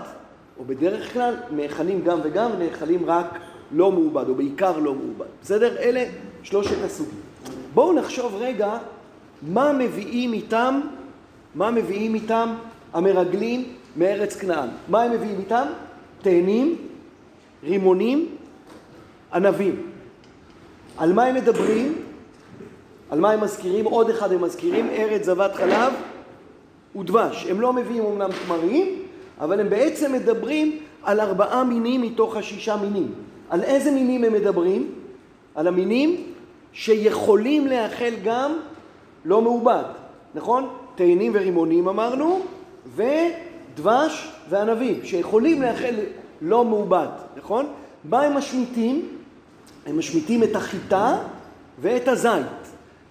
או 0.60 0.66
בדרך 0.66 1.14
כלל, 1.14 1.36
נאכלים 1.52 2.02
גם 2.04 2.20
וגם, 2.24 2.52
נאכלים 2.60 3.06
רק 3.06 3.40
לא 3.72 3.92
מעובד, 3.92 4.30
או 4.30 4.36
בעיקר 4.36 4.80
לא 4.80 4.96
מעובד. 4.96 5.26
בסדר? 5.42 5.78
אלה 5.78 6.04
שלושת 6.44 6.84
הסוגים. 6.86 7.20
בואו 7.74 7.94
נחשוב 7.94 8.36
רגע 8.40 8.78
מה 9.42 9.74
מביאים 9.74 10.34
איתם, 10.34 10.82
מה 11.56 11.72
מביאים 11.72 12.16
איתם 12.16 12.56
המרגלים 12.94 13.64
מארץ 13.98 14.36
כנען. 14.36 14.70
מה 14.88 15.02
הם 15.02 15.12
מביאים 15.12 15.40
איתם? 15.40 15.66
תאנים, 16.22 16.76
רימונים, 17.64 18.26
ענבים. 19.34 19.82
על 20.98 21.14
מה 21.14 21.24
הם 21.24 21.36
מדברים? 21.36 22.11
על 23.12 23.20
מה 23.20 23.32
הם 23.32 23.42
מזכירים? 23.42 23.86
עוד 23.86 24.10
אחד 24.10 24.32
הם 24.32 24.42
מזכירים, 24.42 24.90
ארץ 24.90 25.26
זבת 25.26 25.56
חלב 25.56 25.94
ודבש. 26.96 27.48
הם 27.50 27.62
לא 27.62 27.74
מביאים 27.74 28.04
אומנם 28.04 28.30
תמרים, 28.46 29.04
אבל 29.40 29.60
הם 29.60 29.70
בעצם 29.70 30.14
מדברים 30.14 30.80
על 31.04 31.20
ארבעה 31.20 31.64
מינים 31.64 32.02
מתוך 32.02 32.36
השישה 32.36 32.76
מינים. 32.76 33.12
על 33.50 33.64
איזה 33.64 33.92
מינים 33.92 34.24
הם 34.24 34.34
מדברים? 34.34 34.92
על 35.56 35.68
המינים 35.68 36.24
שיכולים 36.74 37.68
לאכל 37.68 38.16
גם 38.24 38.52
לא 39.26 39.42
מעובד, 39.42 39.84
נכון? 40.36 40.70
תאנים 40.96 41.32
ורימונים 41.36 41.88
אמרנו, 41.88 42.40
ודבש 42.96 44.32
וענבים, 44.50 45.00
שיכולים 45.04 45.62
לאכל 45.62 45.96
לא 46.42 46.66
מעובד, 46.66 47.08
נכון? 47.38 47.66
מה 48.04 48.22
הם 48.22 48.38
משמיטים? 48.38 49.08
הם 49.86 50.00
משמיטים 50.00 50.44
את 50.44 50.56
החיטה 50.56 51.18
ואת 51.82 52.08
הזית. 52.08 52.61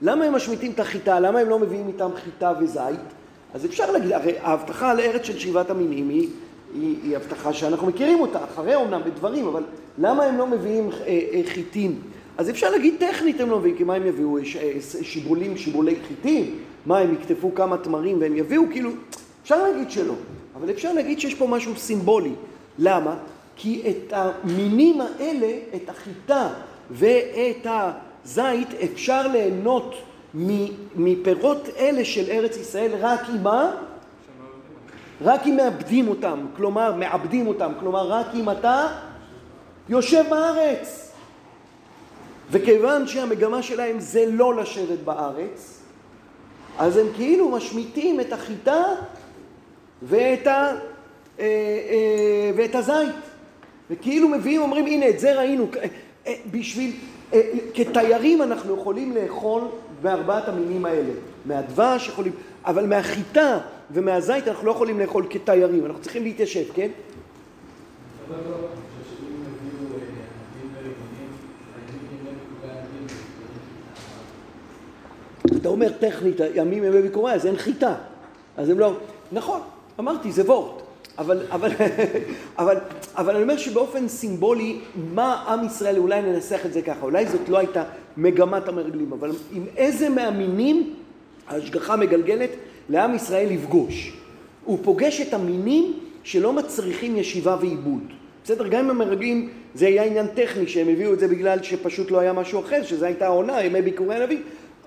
למה 0.03 0.25
הם 0.25 0.35
משמיטים 0.35 0.73
את 0.73 0.81
החיטה? 0.81 1.21
למה 1.21 1.39
הם 1.39 1.49
לא 1.49 1.59
מביאים 1.59 1.89
איתם 1.89 2.11
חיטה 2.25 2.53
וזית? 2.61 3.01
אז 3.55 3.65
אפשר 3.65 3.93
להגיד, 3.93 4.13
הרי 4.13 4.39
ההבטחה 4.39 4.91
על 4.91 5.01
הארץ 5.01 5.25
של 5.25 5.39
שבעת 5.39 5.71
המינים 5.71 6.09
היא, 6.09 6.29
היא, 6.75 6.97
היא 7.03 7.17
הבטחה 7.17 7.53
שאנחנו 7.53 7.87
מכירים 7.87 8.21
אותה, 8.21 8.45
אחרי 8.45 8.75
אומנם 8.75 9.01
בדברים, 9.05 9.47
אבל 9.47 9.63
למה 9.99 10.25
הם 10.25 10.39
לא 10.39 10.47
מביאים 10.47 10.91
אה, 10.91 11.07
אה, 11.07 11.41
חיטים? 11.47 12.01
אז 12.39 12.51
אפשר 12.51 12.71
להגיד 12.71 12.95
טכנית 12.99 13.41
הם 13.41 13.51
לא 13.51 13.59
מביאים, 13.59 13.77
כי 13.77 13.85
מה 13.85 13.95
הם 13.95 14.07
יביאו? 14.07 14.39
אה, 14.39 14.43
שיבולים, 15.03 15.57
שיבולי 15.57 15.97
חיטים? 16.09 16.59
מה, 16.87 16.99
הם 16.99 17.15
יקטפו 17.15 17.55
כמה 17.55 17.79
תמרים 17.79 18.21
והם 18.21 18.37
יביאו? 18.37 18.63
כאילו, 18.71 18.91
אפשר 19.43 19.63
להגיד 19.63 19.91
שלא, 19.91 20.15
אבל 20.57 20.71
אפשר 20.71 20.93
להגיד 20.93 21.21
שיש 21.21 21.35
פה 21.35 21.47
משהו 21.47 21.77
סימבולי. 21.77 22.33
למה? 22.79 23.17
כי 23.57 23.83
את 23.91 24.13
המינים 24.13 25.01
האלה, 25.01 25.49
את 25.75 25.89
החיטה 25.89 26.49
ואת 26.91 27.67
הזית, 28.25 28.69
אפשר 28.85 29.27
ליהנות 29.27 29.95
מפירות 30.97 31.69
אלה 31.79 32.05
של 32.05 32.31
ארץ 32.31 32.57
ישראל 32.57 32.93
רק 33.01 33.21
אם 33.35 33.43
מה? 33.43 33.77
רק 35.23 35.47
אם 35.47 35.57
מאבדים 35.57 36.09
אותם, 36.09 36.47
כלומר, 36.57 36.95
מעבדים 36.95 37.47
אותם, 37.47 37.73
כלומר, 37.81 38.09
רק 38.09 38.27
אם 38.35 38.51
אתה 38.51 38.87
יושב 39.89 40.25
בארץ. 40.31 41.13
וכיוון 42.51 43.07
שהמגמה 43.07 43.63
שלהם 43.63 44.01
זה 44.01 44.25
לא 44.29 44.55
לשבת 44.55 44.99
בארץ, 45.05 45.81
אז 46.79 46.97
הם 46.97 47.07
כאילו 47.17 47.49
משמיטים 47.49 48.21
את 48.21 48.33
החיטה 48.33 48.85
ואת, 50.03 50.47
ה, 50.47 50.51
אה, 50.51 51.45
אה, 51.45 52.51
ואת 52.57 52.75
הזית. 52.75 53.17
וכאילו 53.91 54.29
מביאים, 54.29 54.63
אומרים, 54.63 54.87
הנה, 54.87 55.09
את 55.09 55.21
זה 55.21 55.39
ראינו. 55.39 55.67
אה, 56.27 56.35
בשביל, 56.51 56.93
כתיירים 57.75 58.43
אנחנו 58.43 58.77
יכולים 58.77 59.17
לאכול 59.17 59.63
בארבעת 60.03 60.49
המינים 60.49 60.85
האלה. 60.85 61.13
מהדבש 61.47 62.09
יכולים, 62.09 62.33
אבל 62.65 62.87
מהחיטה 62.87 63.59
ומהזית 63.91 64.49
אנחנו 64.49 64.67
לא 64.67 64.71
יכולים 64.71 65.01
לאכול 65.01 65.27
כתיירים, 65.31 65.87
אנחנו 65.87 66.03
צריכים 66.03 66.23
להתיישב, 66.23 66.65
כן? 66.75 66.91
אתה 75.57 75.69
אומר 75.69 75.89
טכנית, 75.93 76.37
ימים 76.55 76.85
ימי 76.85 77.03
ביקורי, 77.03 77.33
אז 77.33 77.47
אין 77.47 77.57
חיטה. 77.57 77.95
אז 78.57 78.69
הם 78.69 78.79
לא... 78.79 78.93
נכון, 79.33 79.61
אמרתי, 79.99 80.33
זה 80.33 80.43
וורט. 80.43 80.83
אבל, 81.21 81.43
אבל, 81.51 81.71
אבל, 82.59 82.77
אבל 83.17 83.35
אני 83.35 83.43
אומר 83.43 83.57
שבאופן 83.57 84.09
סימבולי, 84.09 84.79
מה 85.15 85.45
עם 85.49 85.67
ישראל, 85.67 85.99
אולי 85.99 86.23
ננסח 86.23 86.67
את 86.67 86.73
זה 86.73 86.83
ככה, 86.83 87.03
אולי 87.03 87.27
זאת 87.27 87.49
לא 87.49 87.59
הייתה 87.59 87.85
מגמת 88.17 88.69
המרגלים, 88.69 89.13
אבל 89.13 89.31
עם 89.53 89.65
איזה 89.77 90.09
מהמינים 90.09 90.95
ההשגחה 91.49 91.97
מגלגלת 91.97 92.51
לעם 92.89 93.15
ישראל 93.15 93.49
לפגוש. 93.53 94.13
הוא 94.65 94.79
פוגש 94.83 95.21
את 95.21 95.35
המינים 95.35 95.93
שלא 96.25 96.53
מצריכים 96.53 97.17
ישיבה 97.17 97.57
ועיבוד. 97.61 98.03
בסדר, 98.45 98.69
גם 98.69 98.85
אם 98.85 98.91
המרגלים 98.91 99.49
זה 99.75 99.87
היה 99.87 100.05
עניין 100.05 100.27
טכני 100.27 100.69
שהם 100.69 100.89
הביאו 100.89 101.13
את 101.13 101.19
זה 101.19 101.29
בגלל 101.29 101.63
שפשוט 101.63 102.11
לא 102.11 102.19
היה 102.19 102.33
משהו 102.33 102.61
אחר, 102.61 102.83
שזו 102.83 103.05
הייתה 103.05 103.27
העונה, 103.27 103.63
ימי 103.63 103.83
ביקורי 103.83 104.17
הנביא, 104.17 104.39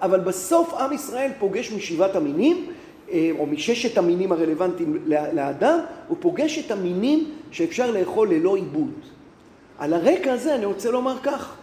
אבל 0.01 0.19
בסוף 0.19 0.73
עם 0.73 0.93
ישראל 0.93 1.31
פוגש 1.39 1.71
משבעת 1.71 2.15
המינים 2.15 2.67
או 3.39 3.45
מששת 3.45 3.97
המינים 3.97 4.31
הרלוונטיים 4.31 4.97
לאדם, 5.07 5.79
הוא 6.07 6.17
פוגש 6.19 6.59
את 6.59 6.71
המינים 6.71 7.31
שאפשר 7.51 7.91
לאכול 7.91 8.29
ללא 8.33 8.55
עיבוד. 8.55 8.91
על 9.77 9.93
הרקע 9.93 10.33
הזה 10.33 10.55
אני 10.55 10.65
רוצה 10.65 10.91
לומר 10.91 11.17
כך, 11.23 11.55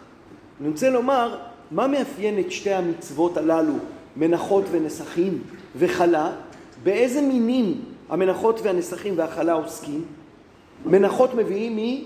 אני 0.60 0.68
רוצה 0.68 0.90
לומר 0.90 1.38
מה 1.70 1.86
מאפיין 1.86 2.38
את 2.38 2.52
שתי 2.52 2.72
המצוות 2.72 3.36
הללו, 3.36 3.74
מנחות 4.16 4.64
ונסכים 4.70 5.42
וחלה, 5.76 6.32
באיזה 6.82 7.20
מינים 7.20 7.80
המנחות 8.08 8.60
והנסכים 8.62 9.14
והחלה 9.16 9.52
עוסקים. 9.52 10.04
מנחות 10.86 11.34
מביאים 11.34 12.04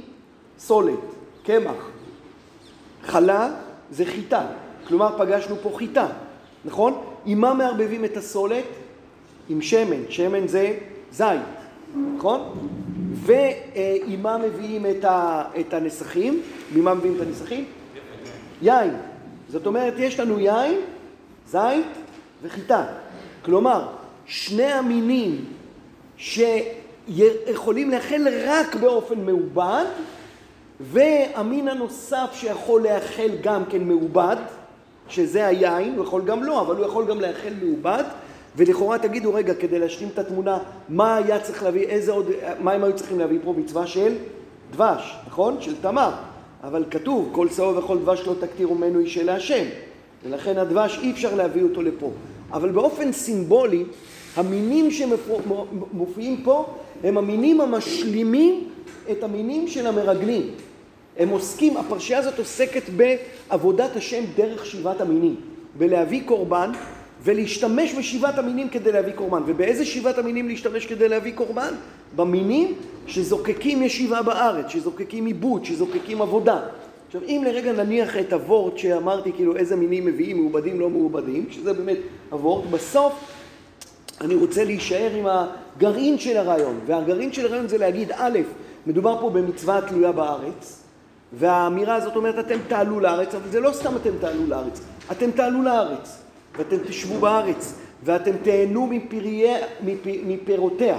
מסולת, 0.56 0.98
קמח. 1.42 1.90
חלה 3.02 3.50
זה 3.90 4.04
חיטה, 4.04 4.46
כלומר 4.88 5.18
פגשנו 5.18 5.56
פה 5.62 5.70
חיטה, 5.76 6.06
נכון? 6.64 7.02
עם 7.26 7.40
מה 7.40 7.54
מערבבים 7.54 8.04
את 8.04 8.16
הסולת? 8.16 8.64
עם 9.48 9.62
שמן, 9.62 10.02
שמן 10.08 10.48
זה 10.48 10.78
זית, 11.12 11.40
נכון? 12.16 12.68
ועם 13.12 14.22
מה 14.22 14.38
מביאים 14.38 14.86
את, 14.86 15.04
ה, 15.04 15.44
את 15.60 15.74
הנסכים? 15.74 16.42
ממה 16.74 16.94
מביאים 16.94 17.16
את 17.16 17.20
הנסכים? 17.26 17.64
יין. 18.62 18.90
זאת 19.48 19.66
אומרת, 19.66 19.94
יש 19.98 20.20
לנו 20.20 20.40
יין, 20.40 20.80
זית 21.48 21.86
וחיטה. 22.42 22.84
כלומר, 23.44 23.86
שני 24.26 24.64
המינים 24.72 25.44
שיכולים 26.16 27.90
לאכל 27.90 28.22
רק 28.46 28.74
באופן 28.74 29.20
מעובד, 29.24 29.84
והמין 30.80 31.68
הנוסף 31.68 32.30
שיכול 32.32 32.82
לאכל 32.82 33.28
גם 33.42 33.64
כן 33.64 33.84
מעובד, 33.84 34.36
שזה 35.08 35.46
היין, 35.46 35.94
הוא 35.96 36.04
יכול 36.04 36.22
גם 36.24 36.44
לא, 36.44 36.60
אבל 36.60 36.76
הוא 36.76 36.86
יכול 36.86 37.06
גם 37.06 37.20
לאכל 37.20 37.48
מעובד, 37.62 38.04
ולכאורה 38.56 38.98
תגידו, 38.98 39.34
רגע, 39.34 39.54
כדי 39.54 39.78
להשלים 39.78 40.08
את 40.14 40.18
התמונה, 40.18 40.58
מה 40.88 41.16
היה 41.16 41.40
צריך 41.40 41.62
להביא, 41.62 41.82
איזה 41.86 42.12
עוד, 42.12 42.30
מה 42.60 42.72
הם 42.72 42.84
היו 42.84 42.96
צריכים 42.96 43.18
להביא 43.18 43.38
פה? 43.44 43.54
מצווה 43.58 43.86
של 43.86 44.14
דבש, 44.70 45.16
נכון? 45.26 45.56
של 45.60 45.74
תמר. 45.80 46.10
אבל 46.64 46.84
כתוב, 46.90 47.28
כל 47.32 47.48
שעור 47.48 47.78
וכל 47.78 47.98
דבש 47.98 48.26
לא 48.26 48.34
תקטירו 48.40 48.74
ממנו 48.74 48.98
איש 48.98 49.18
אל 49.18 49.28
השם. 49.28 49.64
ולכן 50.24 50.58
הדבש 50.58 50.98
אי 51.02 51.10
אפשר 51.10 51.34
להביא 51.34 51.62
אותו 51.62 51.82
לפה. 51.82 52.10
אבל 52.52 52.70
באופן 52.70 53.12
סימבולי, 53.12 53.84
המינים 54.36 54.90
שמופיעים 54.90 56.40
פה 56.44 56.66
הם 57.04 57.18
המינים 57.18 57.60
המשלימים 57.60 58.68
את 59.10 59.22
המינים 59.22 59.68
של 59.68 59.86
המרגלים. 59.86 60.50
הם 61.18 61.28
עוסקים, 61.28 61.76
הפרשייה 61.76 62.18
הזאת 62.18 62.38
עוסקת 62.38 62.82
בעבודת 62.96 63.96
השם 63.96 64.24
דרך 64.36 64.66
שבעת 64.66 65.00
המינים, 65.00 65.36
בלהביא 65.78 66.22
קורבן 66.24 66.72
ולהשתמש 67.24 67.94
בשבעת 67.94 68.38
המינים 68.38 68.68
כדי 68.68 68.92
להביא 68.92 69.12
קורבן. 69.12 69.42
ובאיזה 69.46 69.84
שבעת 69.84 70.18
המינים 70.18 70.48
להשתמש 70.48 70.86
כדי 70.86 71.08
להביא 71.08 71.32
קורבן? 71.34 71.74
במינים 72.16 72.74
שזוקקים 73.06 73.82
ישיבה 73.82 74.22
בארץ, 74.22 74.68
שזוקקים 74.68 75.26
עיבוד, 75.26 75.64
שזוקקים 75.64 76.22
עבודה. 76.22 76.60
עכשיו, 77.06 77.20
אם 77.26 77.42
לרגע 77.46 77.72
נניח 77.72 78.16
את 78.16 78.32
הוורט 78.32 78.78
שאמרתי, 78.78 79.32
כאילו 79.32 79.56
איזה 79.56 79.76
מינים 79.76 80.06
מביאים, 80.06 80.36
מעובדים, 80.36 80.80
לא 80.80 80.90
מעובדים, 80.90 81.46
שזה 81.50 81.72
באמת 81.72 81.98
הוורט, 82.30 82.64
בסוף 82.70 83.12
אני 84.20 84.34
רוצה 84.34 84.64
להישאר 84.64 85.10
עם 85.14 85.26
הגרעין 85.26 86.18
של 86.18 86.36
הרעיון. 86.36 86.80
והגרעין 86.86 87.32
של 87.32 87.46
הרעיון 87.46 87.68
זה 87.68 87.78
להגיד, 87.78 88.12
א', 88.12 88.38
מדובר 88.86 89.20
פה 89.20 89.30
במצווה 89.30 89.80
תלויה 89.80 90.12
בארץ, 90.12 90.82
והאמירה 91.32 91.94
הזאת 91.94 92.16
אומרת, 92.16 92.38
אתם 92.38 92.58
תעלו 92.68 93.00
לארץ, 93.00 93.34
אבל 93.34 93.50
זה 93.50 93.60
לא 93.60 93.72
סתם 93.72 93.96
אתם 93.96 94.10
תעלו 94.20 94.46
לארץ, 94.46 94.80
אתם 95.12 95.30
תעלו 95.30 95.62
לארץ. 95.62 96.23
ואתם 96.58 96.76
תשבו 96.88 97.20
בארץ, 97.20 97.74
ואתם 98.04 98.32
תהנו 98.42 98.86
מפריה, 98.86 99.56
מפ, 99.84 100.06
מפירותיה, 100.26 100.98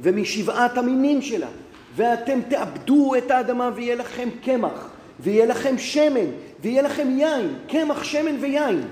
ומשבעת 0.00 0.78
המינים 0.78 1.22
שלה, 1.22 1.48
ואתם 1.96 2.40
תאבדו 2.48 3.14
את 3.18 3.30
האדמה 3.30 3.70
ויהיה 3.74 3.94
לכם 3.94 4.28
קמח, 4.44 4.90
ויהיה 5.20 5.46
לכם 5.46 5.78
שמן, 5.78 6.26
ויהיה 6.60 6.82
לכם 6.82 7.18
יין, 7.18 7.54
קמח, 7.68 8.04
שמן 8.04 8.36
ויין, 8.40 8.82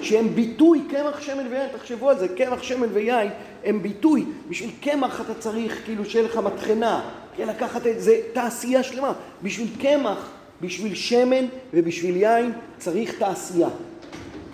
שהם 0.00 0.28
ביטוי 0.28 0.80
קמח, 0.90 1.20
שמן 1.20 1.46
ויין, 1.50 1.68
תחשבו 1.76 2.10
על 2.10 2.18
זה, 2.18 2.28
קמח, 2.28 2.62
שמן 2.62 2.88
ויין 2.92 3.28
הם 3.64 3.82
ביטוי. 3.82 4.24
בשביל 4.48 4.70
קמח 4.80 5.20
אתה 5.20 5.34
צריך 5.34 5.84
כאילו 5.84 6.04
שיהיה 6.04 6.24
לך 6.24 6.36
מטחנה, 6.36 7.10
לקחת 7.38 7.86
את 7.86 8.00
זה, 8.00 8.20
תעשייה 8.32 8.82
שלמה. 8.82 9.12
בשביל 9.42 9.68
קמח, 9.80 10.30
בשביל 10.60 10.94
שמן 10.94 11.44
ובשביל 11.74 12.16
יין 12.16 12.52
צריך 12.78 13.18
תעשייה. 13.18 13.68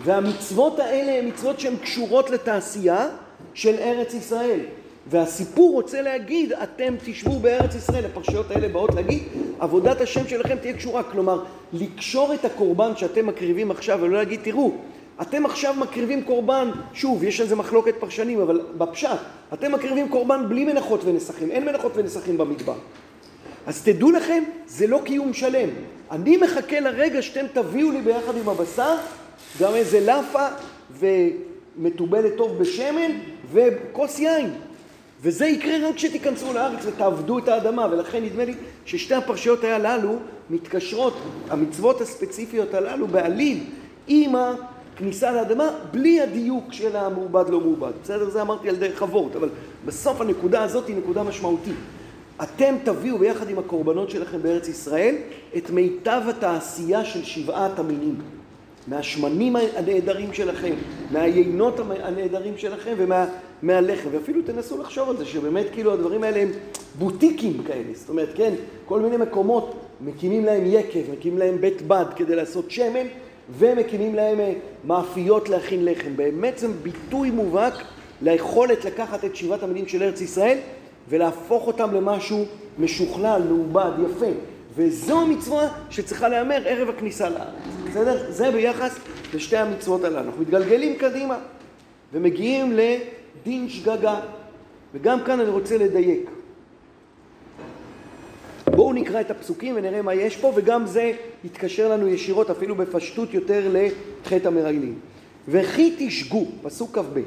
והמצוות 0.05 0.79
האלה 0.79 1.19
הן 1.19 1.29
מצוות 1.29 1.61
שהן 1.61 1.77
קשורות 1.77 2.31
לתעשייה 2.31 3.09
של 3.55 3.75
ארץ 3.75 4.15
ישראל. 4.15 4.61
והסיפור 5.07 5.73
רוצה 5.73 6.03
להגיד, 6.03 6.53
אתם 6.53 6.95
תשבו 7.05 7.39
בארץ 7.39 7.75
ישראל, 7.75 8.05
הפרשיות 8.05 8.51
האלה 8.51 8.69
באות 8.69 8.95
להגיד, 8.95 9.23
עבודת 9.59 10.01
השם 10.01 10.29
שלכם 10.29 10.57
תהיה 10.57 10.73
קשורה. 10.75 11.03
כלומר, 11.03 11.45
לקשור 11.73 12.35
את 12.35 12.45
הקורבן 12.45 12.97
שאתם 12.97 13.27
מקריבים 13.27 13.71
עכשיו 13.71 13.99
ולא 14.03 14.19
להגיד, 14.19 14.41
תראו, 14.43 14.73
אתם 15.23 15.47
עכשיו 15.47 15.75
מקריבים 15.75 16.25
קורבן, 16.25 16.71
שוב, 16.95 17.25
יש 17.25 17.41
על 17.41 17.47
זה 17.47 17.57
מחלוקת 17.57 17.95
פרשנים, 18.01 18.41
אבל 18.41 18.61
בפשט, 18.79 19.19
אתם 19.53 19.73
מקריבים 19.73 20.09
קורבן 20.09 20.49
בלי 20.49 20.65
מנחות 20.65 21.05
ונסכים, 21.05 21.51
אין 21.51 21.65
מנחות 21.65 21.93
ונסכים 21.95 22.39
במדבר. 22.39 22.77
אז 23.67 23.83
תדעו 23.83 24.11
לכם, 24.11 24.43
זה 24.67 24.87
לא 24.87 25.01
קיום 25.05 25.33
שלם. 25.33 25.69
אני 26.11 26.37
מחכה 26.37 26.81
לרגע 26.81 27.23
שאתם 27.23 27.47
תביאו 27.53 27.91
לי 27.91 28.01
ביחד 28.01 28.37
עם 28.37 28.49
הבשר 28.49 28.97
גם 29.61 29.75
איזה 29.75 30.01
לאפה 30.01 30.47
ומתובלת 30.99 32.37
טוב 32.37 32.59
בשמן 32.59 33.11
וכוס 33.53 34.19
יין. 34.19 34.51
וזה 35.23 35.47
יקרה 35.47 35.89
רק 35.89 35.95
כשתיכנסו 35.95 36.53
לארץ 36.53 36.87
ותעבדו 36.87 37.39
את 37.39 37.49
האדמה, 37.49 37.87
ולכן 37.91 38.25
נדמה 38.25 38.45
לי 38.45 38.55
ששתי 38.85 39.15
הפרשיות 39.15 39.65
הללו 39.65 40.17
מתקשרות, 40.51 41.17
המצוות 41.51 42.01
הספציפיות 42.01 42.75
הללו 42.75 43.07
בעליל 43.07 43.65
עם 44.07 44.33
הכניסה 44.37 45.33
לאדמה, 45.33 45.71
בלי 45.91 46.21
הדיוק 46.21 46.73
של 46.73 46.97
המעובד 46.97 47.49
לא 47.49 47.61
מעובד. 47.61 47.93
בסדר? 48.03 48.31
זה 48.31 48.43
אמרתי 48.43 48.69
על 48.69 48.77
דרך 48.77 49.03
אבות, 49.03 49.37
אבל 49.37 49.49
בסוף 49.87 50.21
הנקודה 50.21 50.63
הזאת 50.63 50.87
היא 50.89 50.97
נקודה 50.97 51.23
משמעותית. 51.23 51.77
אתם 52.43 52.75
תביאו 52.85 53.19
ביחד 53.19 53.51
עם 53.51 53.59
הקורבנות 53.59 54.11
שלכם 54.11 54.43
בארץ 54.43 54.69
ישראל 54.69 55.15
את 55.57 55.71
מיטב 55.71 56.23
התעשייה 56.29 57.05
של 57.05 57.25
שבעת 57.25 57.79
המינים. 57.79 58.15
מהשמנים 58.87 59.57
הנהדרים 59.57 60.33
שלכם, 60.33 60.75
מהיינות 61.11 61.81
הנהדרים 62.03 62.59
שלכם 62.59 62.95
ומהלחם. 62.97 64.09
ומה, 64.09 64.19
ואפילו 64.19 64.43
תנסו 64.43 64.79
לחשוב 64.79 65.11
על 65.11 65.17
זה, 65.17 65.25
שבאמת 65.25 65.67
כאילו 65.73 65.93
הדברים 65.93 66.25
האלה 66.25 66.41
הם 66.41 66.49
בוטיקים 66.99 67.63
כאלה. 67.67 67.95
זאת 67.95 68.09
אומרת, 68.09 68.29
כן, 68.35 68.55
כל 68.87 69.01
מיני 69.01 69.17
מקומות 69.17 69.75
מקימים 70.01 70.45
להם 70.45 70.63
יקב, 70.67 71.01
מקימים 71.13 71.39
להם 71.39 71.61
בית 71.61 71.83
בד 71.83 72.05
כדי 72.17 72.37
לעשות 72.37 72.71
שמן, 72.71 73.07
ומקימים 73.59 74.15
להם 74.15 74.41
אה, 74.41 74.53
מאפיות 74.85 75.49
להכין 75.49 75.85
לחם. 75.85 76.17
באמת 76.17 76.59
זה 76.59 76.69
ביטוי 76.69 77.31
מובהק 77.31 77.75
ליכולת 78.23 78.85
לקחת 78.85 79.25
את 79.25 79.37
שבעת 79.37 79.63
המינים 79.63 79.89
של 79.89 80.03
ארץ 80.03 80.21
ישראל 80.21 80.59
ולהפוך 81.09 81.67
אותם 81.67 81.95
למשהו 81.95 82.45
משוכלל, 82.79 83.43
מעובד, 83.49 83.91
יפה. 84.05 84.27
וזו 84.75 85.21
המצווה 85.21 85.69
שצריכה 85.91 86.29
להיאמר 86.29 86.63
ערב 86.67 86.89
הכניסה 86.89 87.29
לארץ. 87.29 87.49
בסדר? 87.87 88.33
זה 88.33 88.51
ביחס 88.51 88.99
לשתי 89.35 89.57
המצוות 89.57 90.05
הללו. 90.05 90.19
אנחנו 90.19 90.41
מתגלגלים 90.41 90.99
קדימה 90.99 91.39
ומגיעים 92.13 92.73
לדין 92.73 93.69
שגגה. 93.69 94.21
וגם 94.95 95.25
כאן 95.25 95.41
אני 95.41 95.49
רוצה 95.49 95.79
לדייק. 95.79 96.31
בואו 98.67 98.93
נקרא 98.93 99.21
את 99.21 99.31
הפסוקים 99.31 99.75
ונראה 99.77 100.03
מה 100.03 100.15
יש 100.15 100.37
פה, 100.37 100.53
וגם 100.57 100.87
זה 100.87 101.13
יתקשר 101.45 101.89
לנו 101.89 102.09
ישירות, 102.09 102.51
אפילו 102.51 102.75
בפשטות 102.75 103.35
יותר 103.35 103.71
לחטא 103.73 104.49
המרגלים. 104.49 104.99
וכי 105.49 105.95
תשגו, 105.99 106.47
פסוק 106.63 106.99
כ"ב, 106.99 107.21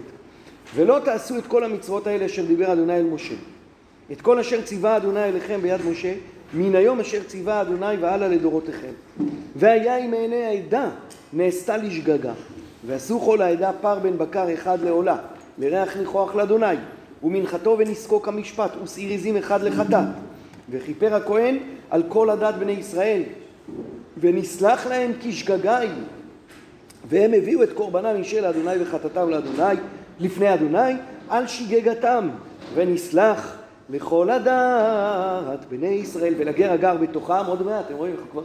ולא 0.75 0.99
תעשו 1.05 1.37
את 1.37 1.47
כל 1.47 1.63
המצוות 1.63 2.07
האלה 2.07 2.25
אשר 2.25 2.45
דיבר 2.45 2.73
אדוני 2.73 2.97
אל 2.97 3.03
משה. 3.03 3.35
את 4.11 4.21
כל 4.21 4.39
אשר 4.39 4.61
ציווה 4.61 4.97
אדוני 4.97 5.23
אליכם 5.23 5.61
ביד 5.61 5.81
משה, 5.85 6.13
מן 6.53 6.75
היום 6.75 6.99
אשר 6.99 7.23
ציווה 7.27 7.61
אדוני 7.61 7.97
והלאה 7.99 8.27
לדורותיכם. 8.27 8.91
והיה 9.55 9.97
עם 9.97 10.13
עיני 10.13 10.45
העדה 10.45 10.89
נעשתה 11.33 11.77
לשגגה, 11.77 12.33
ועשו 12.87 13.19
כל 13.19 13.41
העדה 13.41 13.71
פר 13.81 13.99
בן 13.99 14.17
בקר 14.17 14.53
אחד 14.53 14.77
לעולה, 14.83 15.17
לריח 15.57 15.97
ניחוח 15.97 16.35
לאדוני, 16.35 16.75
ומנחתו 17.23 17.75
ונזקו 17.79 18.21
כמשפט, 18.21 18.71
ושעיר 18.83 19.13
עזים 19.13 19.37
אחד 19.37 19.63
לחטאת. 19.63 20.07
וכיפר 20.69 21.15
הכהן 21.15 21.57
על 21.89 22.03
כל 22.09 22.29
הדת 22.29 22.55
בני 22.55 22.71
ישראל, 22.71 23.21
ונסלח 24.17 24.87
להם 24.87 25.11
כשגגה 25.21 25.77
היא. 25.77 25.91
והם 27.09 27.33
הביאו 27.33 27.63
את 27.63 27.73
קורבנם 27.73 28.15
אישה 28.15 28.41
לאדוני 28.41 28.81
וחטאתם 28.81 29.29
לאדוני, 29.29 29.79
לפני 30.19 30.53
אדוני, 30.53 30.93
על 31.29 31.47
שגגתם, 31.47 32.29
ונסלח 32.73 33.57
לכל 33.89 34.29
הדעת 34.29 35.65
בני 35.69 35.87
ישראל 35.87 36.33
ולגר 36.37 36.71
הגר 36.71 36.97
בתוכם 36.97 37.45
עוד 37.47 37.65
מעט, 37.65 37.85
אתם 37.85 37.95
רואים 37.95 38.13
איך 38.13 38.21
כבר 38.31 38.43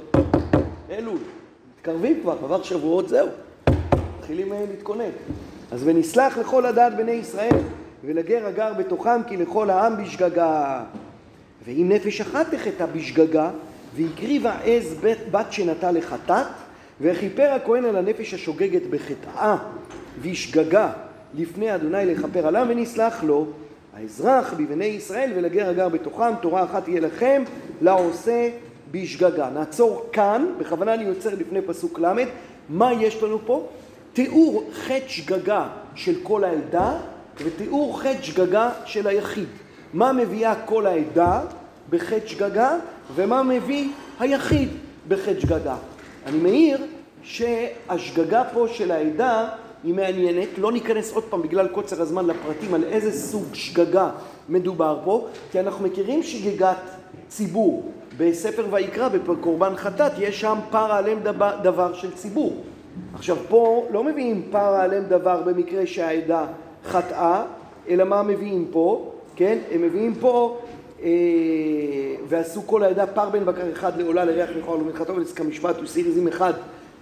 אלול, 0.90 1.18
מתקרבים 1.76 2.20
כבר, 2.22 2.36
עבר 2.42 2.62
שבועות 2.62 3.08
זהו, 3.08 3.28
מתחילים 4.18 4.52
אה, 4.52 4.64
להתכונן. 4.70 5.10
אז 5.70 5.82
ונסלח 5.84 6.38
לכל 6.38 6.66
הדעת 6.66 6.96
בני 6.96 7.12
ישראל 7.12 7.56
ולגר 8.04 8.46
הגר 8.46 8.72
בתוכם 8.78 9.22
כי 9.28 9.36
לכל 9.36 9.70
העם 9.70 10.02
בשגגה. 10.02 10.82
ואם 11.64 11.86
נפש 11.88 12.20
אחת 12.20 12.54
תחטא 12.54 12.86
בשגגה 12.86 13.50
והקריבה 13.96 14.52
עז 14.64 14.94
בת, 15.00 15.18
בת 15.30 15.52
שנטה 15.52 15.90
לחטאת 15.90 16.46
וכיפר 17.00 17.50
הכהן 17.50 17.84
על 17.84 17.96
הנפש 17.96 18.34
השוגגת 18.34 18.82
בחטאה 18.90 19.56
והשגגה 20.22 20.92
לפני 21.34 21.74
אדוני 21.74 22.06
לכפר 22.06 22.46
עליו 22.46 22.66
ונסלח 22.68 23.24
לו 23.24 23.46
האזרח 23.96 24.54
בבני 24.54 24.84
ישראל 24.84 25.32
ולגר 25.36 25.68
הגר 25.68 25.88
בתוכם, 25.88 26.34
תורה 26.40 26.64
אחת 26.64 26.84
תהיה 26.84 27.00
לכם, 27.00 27.42
לעושה 27.80 28.48
בשגגה. 28.90 29.50
נעצור 29.50 30.06
כאן, 30.12 30.46
בכוונה 30.58 30.94
אני 30.94 31.04
יוצר 31.04 31.34
לפני 31.34 31.62
פסוק 31.62 32.00
ל', 32.00 32.24
מה 32.68 32.92
יש 32.92 33.22
לנו 33.22 33.38
פה? 33.46 33.66
תיאור 34.12 34.64
חטא 34.72 35.08
שגגה 35.08 35.68
של 35.94 36.14
כל 36.22 36.44
העדה 36.44 36.98
ותיאור 37.36 38.00
חטא 38.00 38.22
שגגה 38.22 38.70
של 38.84 39.06
היחיד. 39.06 39.48
מה 39.94 40.12
מביאה 40.12 40.54
כל 40.64 40.86
העדה 40.86 41.40
בחטא 41.90 42.26
שגגה 42.26 42.76
ומה 43.14 43.42
מביא 43.42 43.88
היחיד 44.20 44.68
בחטא 45.08 45.40
שגגה. 45.40 45.76
אני 46.26 46.38
מעיר 46.38 46.78
שהשגגה 47.22 48.42
פה 48.52 48.66
של 48.72 48.90
העדה 48.90 49.48
היא 49.84 49.94
מעניינת, 49.94 50.48
לא 50.58 50.72
ניכנס 50.72 51.12
עוד 51.12 51.24
פעם 51.24 51.42
בגלל 51.42 51.68
קוצר 51.68 52.02
הזמן 52.02 52.26
לפרטים 52.26 52.74
על 52.74 52.84
איזה 52.84 53.12
סוג 53.12 53.44
שגגה 53.52 54.10
מדובר 54.48 54.98
פה, 55.04 55.26
כי 55.52 55.60
אנחנו 55.60 55.84
מכירים 55.84 56.22
שגגת 56.22 56.76
ציבור. 57.28 57.92
בספר 58.16 58.66
ויקרא, 58.70 59.08
בקורבן 59.08 59.76
חטאת, 59.76 60.12
יש 60.18 60.40
שם 60.40 60.58
פר 60.70 60.92
העלם 60.92 61.18
דבר, 61.62 61.94
של 61.94 62.10
ציבור. 62.10 62.56
עכשיו 63.14 63.36
פה 63.48 63.86
לא 63.90 64.04
מביאים 64.04 64.42
פר 64.50 64.58
העלם 64.58 65.04
דבר 65.04 65.42
במקרה 65.42 65.86
שהעדה 65.86 66.46
חטאה, 66.84 67.44
אלא 67.88 68.04
מה 68.04 68.22
מביאים 68.22 68.68
פה, 68.70 69.12
כן? 69.36 69.58
הם 69.70 69.82
מביאים 69.82 70.14
פה 70.14 70.58
אה, 71.02 71.08
ועשו 72.28 72.66
כל 72.66 72.82
העדה 72.82 73.06
פר 73.06 73.28
בן 73.28 73.44
בקר 73.44 73.72
אחד 73.72 73.98
לעולה 73.98 74.24
לריח 74.24 74.50
לכאורה 74.56 74.78
ולמנחתו 74.78 75.14
ולעסק 75.14 75.40
המשפט 75.40 75.76
וסיר 75.82 76.06
עזים 76.08 76.28
אחד 76.28 76.52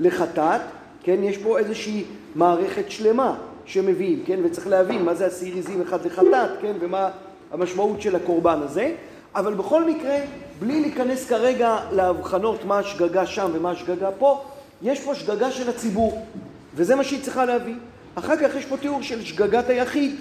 לחטאת, 0.00 0.60
כן? 1.08 1.22
יש 1.22 1.38
פה 1.38 1.58
איזושהי 1.58 2.04
מערכת 2.34 2.90
שלמה 2.90 3.36
שמביאים, 3.64 4.22
כן? 4.26 4.40
וצריך 4.44 4.66
להבין 4.66 5.04
מה 5.04 5.14
זה 5.14 5.26
השעיר 5.26 5.58
עזים 5.58 5.82
אחד 5.82 6.06
לחטאת, 6.06 6.50
כן? 6.60 6.72
ומה 6.80 7.10
המשמעות 7.52 8.02
של 8.02 8.16
הקורבן 8.16 8.58
הזה. 8.62 8.92
אבל 9.34 9.54
בכל 9.54 9.84
מקרה, 9.84 10.16
בלי 10.58 10.80
להיכנס 10.80 11.28
כרגע 11.28 11.76
להבחנות 11.92 12.64
מה 12.64 12.78
השגגה 12.78 13.26
שם 13.26 13.50
ומה 13.52 13.70
השגגה 13.70 14.10
פה, 14.18 14.44
יש 14.82 15.00
פה 15.00 15.14
שגגה 15.14 15.50
של 15.50 15.68
הציבור, 15.68 16.26
וזה 16.74 16.94
מה 16.94 17.04
שהיא 17.04 17.22
צריכה 17.22 17.44
להביא. 17.44 17.76
אחר 18.14 18.36
כך 18.36 18.54
יש 18.56 18.64
פה 18.64 18.76
תיאור 18.76 19.02
של 19.02 19.24
שגגת 19.24 19.68
היחיד, 19.68 20.16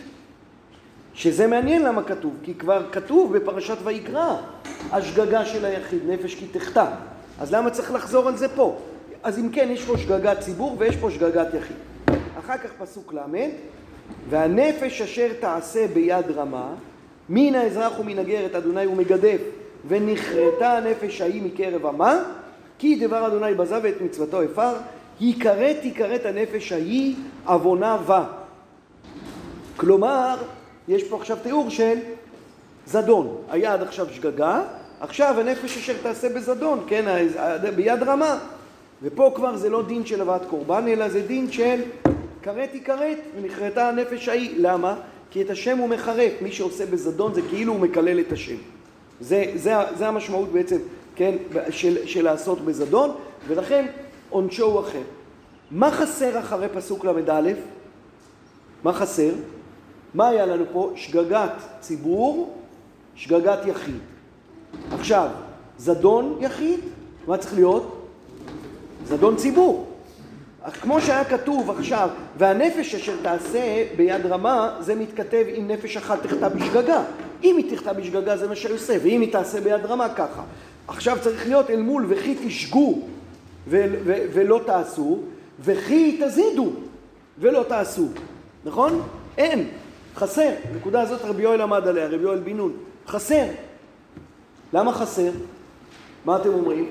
שזה 1.13 1.47
מעניין 1.47 1.84
למה 1.84 2.04
כתוב, 2.04 2.34
כי 2.43 2.54
כבר 2.54 2.86
כתוב 2.91 3.38
בפרשת 3.38 3.78
ויקרא, 3.84 4.36
השגגה 4.91 5.45
של 5.45 5.65
היחיד, 5.65 6.00
נפש 6.08 6.36
כי 6.36 6.45
תחטא. 6.47 6.86
אז 7.39 7.54
למה 7.54 7.69
צריך 7.69 7.91
לחזור 7.91 8.28
על 8.28 8.38
זה 8.38 8.50
פה? 8.50 8.78
אז 9.23 9.39
אם 9.39 9.49
כן, 9.49 9.67
יש 9.71 9.86
פה 9.86 9.97
שגגת 9.97 10.39
ציבור 10.39 10.75
ויש 10.80 10.95
פה 10.95 11.12
שגגת 11.12 11.47
יחיד. 11.53 11.77
אחר 12.39 12.58
כך 12.58 12.69
פסוק 12.77 13.13
ל', 13.13 13.19
והנפש 14.30 15.01
אשר 15.01 15.27
תעשה 15.39 15.88
ביד 15.88 16.32
רמה, 16.36 16.73
מן 17.30 17.56
האזרח 17.56 17.99
ומן 17.99 18.19
הגר 18.19 18.45
את 18.45 18.56
אדוני 18.56 18.84
הוא 18.84 18.97
מגדף, 18.97 19.41
ונכרתה 19.88 20.77
הנפש 20.77 21.21
ההיא 21.21 21.41
מקרב 21.43 21.86
עמה, 21.86 22.23
כי 22.80 22.95
דבר 22.95 23.27
אדוני 23.27 23.53
בזה 23.53 23.80
ואת 23.84 24.01
מצוותו 24.01 24.41
הפר, 24.41 24.73
יכרת 25.19 25.77
יכרת 25.84 26.25
הנפש 26.25 26.71
ההיא 26.71 27.15
עוונה 27.45 27.97
בה. 27.97 28.25
כלומר, 29.77 30.36
יש 30.88 31.03
פה 31.03 31.17
עכשיו 31.17 31.38
תיאור 31.43 31.69
של 31.69 31.95
זדון. 32.86 33.38
היה 33.49 33.73
עד 33.73 33.82
עכשיו 33.82 34.08
שגגה, 34.12 34.62
עכשיו 34.99 35.36
הנפש 35.39 35.77
אשר 35.77 35.93
תעשה 36.03 36.30
בזדון, 36.30 36.84
כן, 36.88 37.25
ביד 37.75 38.03
רמה. 38.03 38.38
ופה 39.01 39.31
כבר 39.36 39.55
זה 39.55 39.69
לא 39.69 39.83
דין 39.83 40.05
של 40.05 40.21
הבאת 40.21 40.45
קורבן, 40.45 40.88
אלא 40.88 41.10
זה 41.10 41.21
דין 41.21 41.51
של 41.51 41.81
כרת 42.41 42.69
היא 42.73 42.81
כרת, 42.83 43.17
ונכרתה 43.38 43.89
הנפש 43.89 44.29
ההיא. 44.29 44.55
למה? 44.57 44.95
כי 45.31 45.41
את 45.41 45.49
השם 45.49 45.77
הוא 45.77 45.89
מחרף. 45.89 46.31
מי 46.41 46.51
שעושה 46.51 46.86
בזדון 46.86 47.33
זה 47.33 47.41
כאילו 47.49 47.73
הוא 47.73 47.81
מקלל 47.81 48.19
את 48.19 48.31
השם. 48.31 48.55
זה, 49.19 49.45
זה, 49.55 49.73
זה 49.97 50.07
המשמעות 50.07 50.51
בעצם, 50.51 50.77
כן, 51.15 51.36
של, 51.69 52.05
של 52.05 52.23
לעשות 52.23 52.62
בזדון, 52.62 53.10
ולכן 53.47 53.86
עונשו 54.29 54.65
הוא 54.65 54.79
אחר. 54.79 55.01
מה 55.71 55.91
חסר 55.91 56.39
אחרי 56.39 56.67
פסוק 56.73 57.05
ל"א? 57.05 57.51
מה 58.83 58.93
חסר? 58.93 59.31
מה 60.13 60.27
היה 60.27 60.45
לנו 60.45 60.63
פה? 60.71 60.91
שגגת 60.95 61.51
ציבור, 61.79 62.57
שגגת 63.15 63.60
יחיד. 63.65 63.99
עכשיו, 64.91 65.29
זדון 65.77 66.38
יחיד, 66.41 66.79
מה 67.27 67.38
צריך 67.38 67.53
להיות? 67.53 67.96
זדון 69.07 69.35
ציבור. 69.35 69.87
כמו 70.81 71.01
שהיה 71.01 71.25
כתוב 71.25 71.69
עכשיו, 71.69 72.09
והנפש 72.37 72.95
אשר 72.95 73.13
תעשה 73.21 73.85
ביד 73.97 74.25
רמה, 74.25 74.75
זה 74.79 74.95
מתכתב 74.95 75.45
עם 75.47 75.67
נפש 75.67 75.97
אחת 75.97 76.23
תחטא 76.23 76.47
בשגגה. 76.47 77.03
אם 77.43 77.57
היא 77.57 77.75
תחטא 77.75 77.93
בשגגה 77.93 78.37
זה 78.37 78.47
מה 78.47 78.55
שעושה, 78.55 78.97
ואם 79.03 79.21
היא 79.21 79.31
תעשה 79.31 79.61
ביד 79.61 79.85
רמה 79.85 80.09
ככה. 80.09 80.43
עכשיו 80.87 81.17
צריך 81.21 81.47
להיות 81.47 81.69
אל 81.69 81.81
מול 81.81 82.05
וכי 82.09 82.35
תשגו 82.45 82.99
ולא 83.67 84.61
תעשו, 84.65 85.19
וכי 85.59 86.19
תזידו 86.23 86.69
ולא 87.39 87.63
תעשו. 87.67 88.07
נכון? 88.65 89.01
אין. 89.37 89.67
חסר. 90.15 90.49
נקודה 90.75 91.01
הזאת 91.01 91.21
רבי 91.21 91.43
יואל 91.43 91.61
עמד 91.61 91.87
עליה, 91.87 92.07
רבי 92.07 92.23
יואל 92.23 92.39
בן 92.39 92.57
נון. 92.57 92.71
חסר. 93.07 93.45
למה 94.73 94.93
חסר? 94.93 95.31
מה 96.25 96.35
אתם 96.35 96.49
אומרים? 96.49 96.89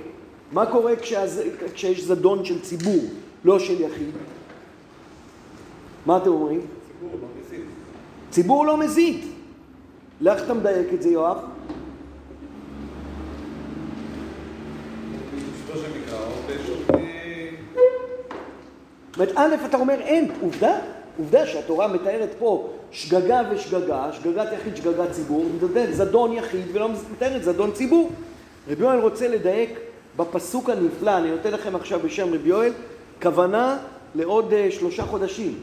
מה 0.52 0.66
קורה 0.66 0.96
כשהז... 0.96 1.40
כשיש 1.74 2.04
זדון 2.04 2.44
של 2.44 2.60
ציבור, 2.60 3.04
לא 3.44 3.58
של 3.58 3.80
יחיד? 3.80 4.10
מה 6.06 6.16
אתם 6.16 6.28
אומרים? 6.30 6.60
ציבור 6.60 7.16
לא 7.16 7.26
מזיד. 7.40 7.64
ציבור 8.30 8.66
לא 8.66 8.76
מזיד. 8.76 9.24
לאיך 10.20 10.44
אתה 10.44 10.54
מדייק 10.54 10.86
את 10.94 11.02
זה, 11.02 11.08
יואב? 11.08 11.36
זאת 19.16 19.20
אומרת, 19.20 19.32
א', 19.36 19.66
אתה 19.66 19.76
אומר 19.76 20.00
אין, 20.00 20.30
עובדה, 20.40 20.78
עובדה 21.18 21.46
שהתורה 21.46 21.88
מתארת 21.88 22.30
פה 22.38 22.68
שגגה 22.90 23.42
ושגגה, 23.50 24.12
שגגת 24.12 24.48
יחיד, 24.52 24.76
שגגת 24.76 25.10
ציבור, 25.10 25.46
זדון 25.90 26.32
יחיד 26.32 26.64
ולא 26.72 26.88
מתארת 27.12 27.44
זדון 27.44 27.72
ציבור. 27.72 28.10
רבי 28.68 28.82
יואל 28.82 28.98
רוצה 28.98 29.28
לדייק 29.28 29.78
בפסוק 30.16 30.70
הנפלא, 30.70 31.18
אני 31.18 31.30
נותן 31.30 31.50
לכם 31.50 31.76
עכשיו 31.76 32.00
בשם 32.00 32.34
רבי 32.34 32.48
יואל, 32.48 32.72
כוונה 33.22 33.78
לעוד 34.14 34.52
uh, 34.52 34.72
שלושה 34.72 35.02
חודשים, 35.02 35.54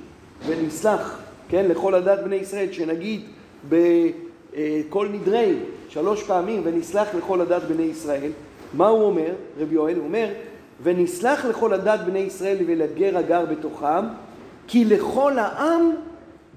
ונסלח, 0.45 1.19
כן, 1.49 1.65
לכל 1.67 1.95
הדת 1.95 2.19
בני 2.19 2.35
ישראל, 2.35 2.71
שנגיד 2.71 3.21
בכל 3.69 5.07
uh, 5.07 5.09
נדרי 5.09 5.55
שלוש 5.89 6.23
פעמים, 6.23 6.61
ונסלח 6.65 7.07
לכל 7.15 7.41
הדת 7.41 7.63
בני 7.63 7.83
ישראל. 7.83 8.31
מה 8.73 8.87
הוא 8.87 9.03
אומר, 9.03 9.31
רבי 9.59 9.75
יואל? 9.75 9.95
הוא 9.95 10.05
אומר, 10.05 10.27
ונסלח 10.83 11.45
לכל 11.45 11.73
הדת 11.73 11.99
בני 12.05 12.19
ישראל 12.19 12.57
ולגר 12.67 13.17
הגר 13.17 13.45
בתוכם, 13.45 14.05
כי 14.67 14.85
לכל 14.85 15.39
העם 15.39 15.91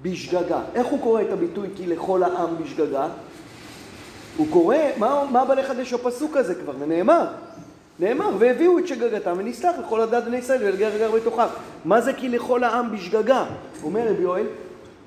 בשגגה. 0.01 0.61
איך 0.75 0.87
הוא 0.87 0.99
קורא 1.01 1.21
את 1.21 1.31
הביטוי 1.31 1.67
כי 1.75 1.87
לכל 1.87 2.23
העם 2.23 2.49
בשגגה? 2.63 3.07
הוא 4.37 4.47
קורא, 4.49 4.75
מה, 4.97 5.23
מה 5.31 5.45
בא 5.45 5.53
לחדש 5.53 5.93
הפסוק 5.93 6.37
הזה 6.37 6.55
כבר? 6.55 6.73
ונאמר, 6.79 7.25
נאמר, 7.99 8.29
והביאו 8.39 8.79
את 8.79 8.87
שגגתם 8.87 9.33
ונסלח 9.37 9.75
לכל 9.85 10.01
הדת 10.01 10.23
בני 10.23 10.37
ישראל 10.37 10.63
ולגר 10.63 10.95
הגר 10.95 11.11
בתוכם. 11.11 11.43
מה 11.85 12.01
זה 12.01 12.13
כי 12.13 12.29
לכל 12.29 12.63
העם 12.63 12.91
בשגגה? 12.91 13.45
אומר 13.83 14.07
רבי 14.09 14.21
יואל, 14.21 14.45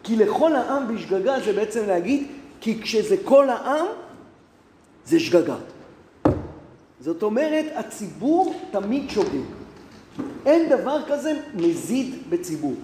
כי 0.02 0.16
לכל 0.16 0.54
העם 0.54 0.94
בשגגה 0.94 1.40
זה 1.44 1.52
בעצם 1.52 1.86
להגיד, 1.86 2.26
כי 2.60 2.82
כשזה 2.82 3.16
כל 3.24 3.50
העם, 3.50 3.86
זה 5.06 5.20
שגגה. 5.20 5.56
זאת 7.00 7.22
אומרת, 7.22 7.64
הציבור 7.74 8.54
תמיד 8.70 9.10
שוגג. 9.10 9.40
אין 10.46 10.68
דבר 10.68 10.98
כזה 11.08 11.32
מזיד 11.54 12.14
בציבור. 12.30 12.74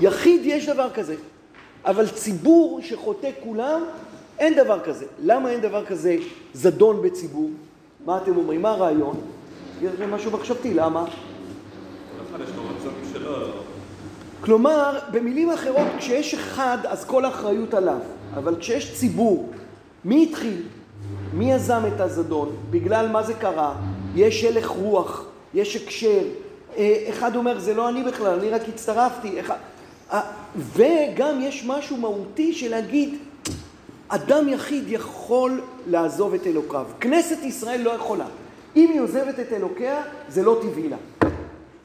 יחיד 0.00 0.40
יש 0.44 0.68
דבר 0.68 0.90
כזה, 0.90 1.14
אבל 1.84 2.08
ציבור 2.08 2.80
שחוטא 2.82 3.30
כולם, 3.42 3.82
אין 4.38 4.54
דבר 4.54 4.80
כזה. 4.80 5.06
למה 5.24 5.50
אין 5.50 5.60
דבר 5.60 5.84
כזה 5.84 6.16
זדון 6.54 7.02
בציבור? 7.02 7.50
מה 8.04 8.16
אתם 8.16 8.36
אומרים? 8.36 8.62
מה 8.62 8.70
הרעיון? 8.70 9.20
זה 9.98 10.06
משהו 10.06 10.30
מחשבתי, 10.30 10.74
למה? 10.74 11.04
כלומר, 14.40 14.98
במילים 15.12 15.50
אחרות, 15.50 15.86
כשיש 15.98 16.34
אחד, 16.34 16.78
אז 16.88 17.04
כל 17.04 17.24
האחריות 17.24 17.74
עליו. 17.74 17.98
אבל 18.34 18.56
כשיש 18.60 18.94
ציבור, 18.94 19.50
מי 20.04 20.26
התחיל? 20.30 20.62
מי 21.32 21.52
יזם 21.52 21.82
את 21.94 22.00
הזדון? 22.00 22.56
בגלל 22.70 23.08
מה 23.08 23.22
זה 23.22 23.34
קרה? 23.34 23.74
יש 24.14 24.44
הלך 24.44 24.68
רוח, 24.68 25.24
יש 25.54 25.76
הקשר. 25.76 26.22
אה, 26.76 27.06
אחד 27.10 27.36
אומר, 27.36 27.58
זה 27.58 27.74
לא 27.74 27.88
אני 27.88 28.04
בכלל, 28.04 28.38
אני 28.38 28.50
רק 28.50 28.62
הצטרפתי. 28.68 29.40
אחד... 29.40 29.56
אה, 30.12 30.20
וגם 30.56 31.40
יש 31.40 31.64
משהו 31.66 31.96
מהותי 31.96 32.52
של 32.52 32.70
להגיד, 32.70 33.18
אדם 34.08 34.48
יחיד 34.48 34.84
יכול 34.86 35.60
לעזוב 35.86 36.34
את 36.34 36.46
אלוקיו. 36.46 36.86
כנסת 37.00 37.42
ישראל 37.42 37.80
לא 37.80 37.90
יכולה. 37.90 38.26
אם 38.76 38.90
היא 38.92 39.00
עוזבת 39.00 39.40
את 39.40 39.52
אלוקיה, 39.52 40.02
זה 40.28 40.42
לא 40.42 40.58
טבעי 40.62 40.88
לה. 40.88 40.96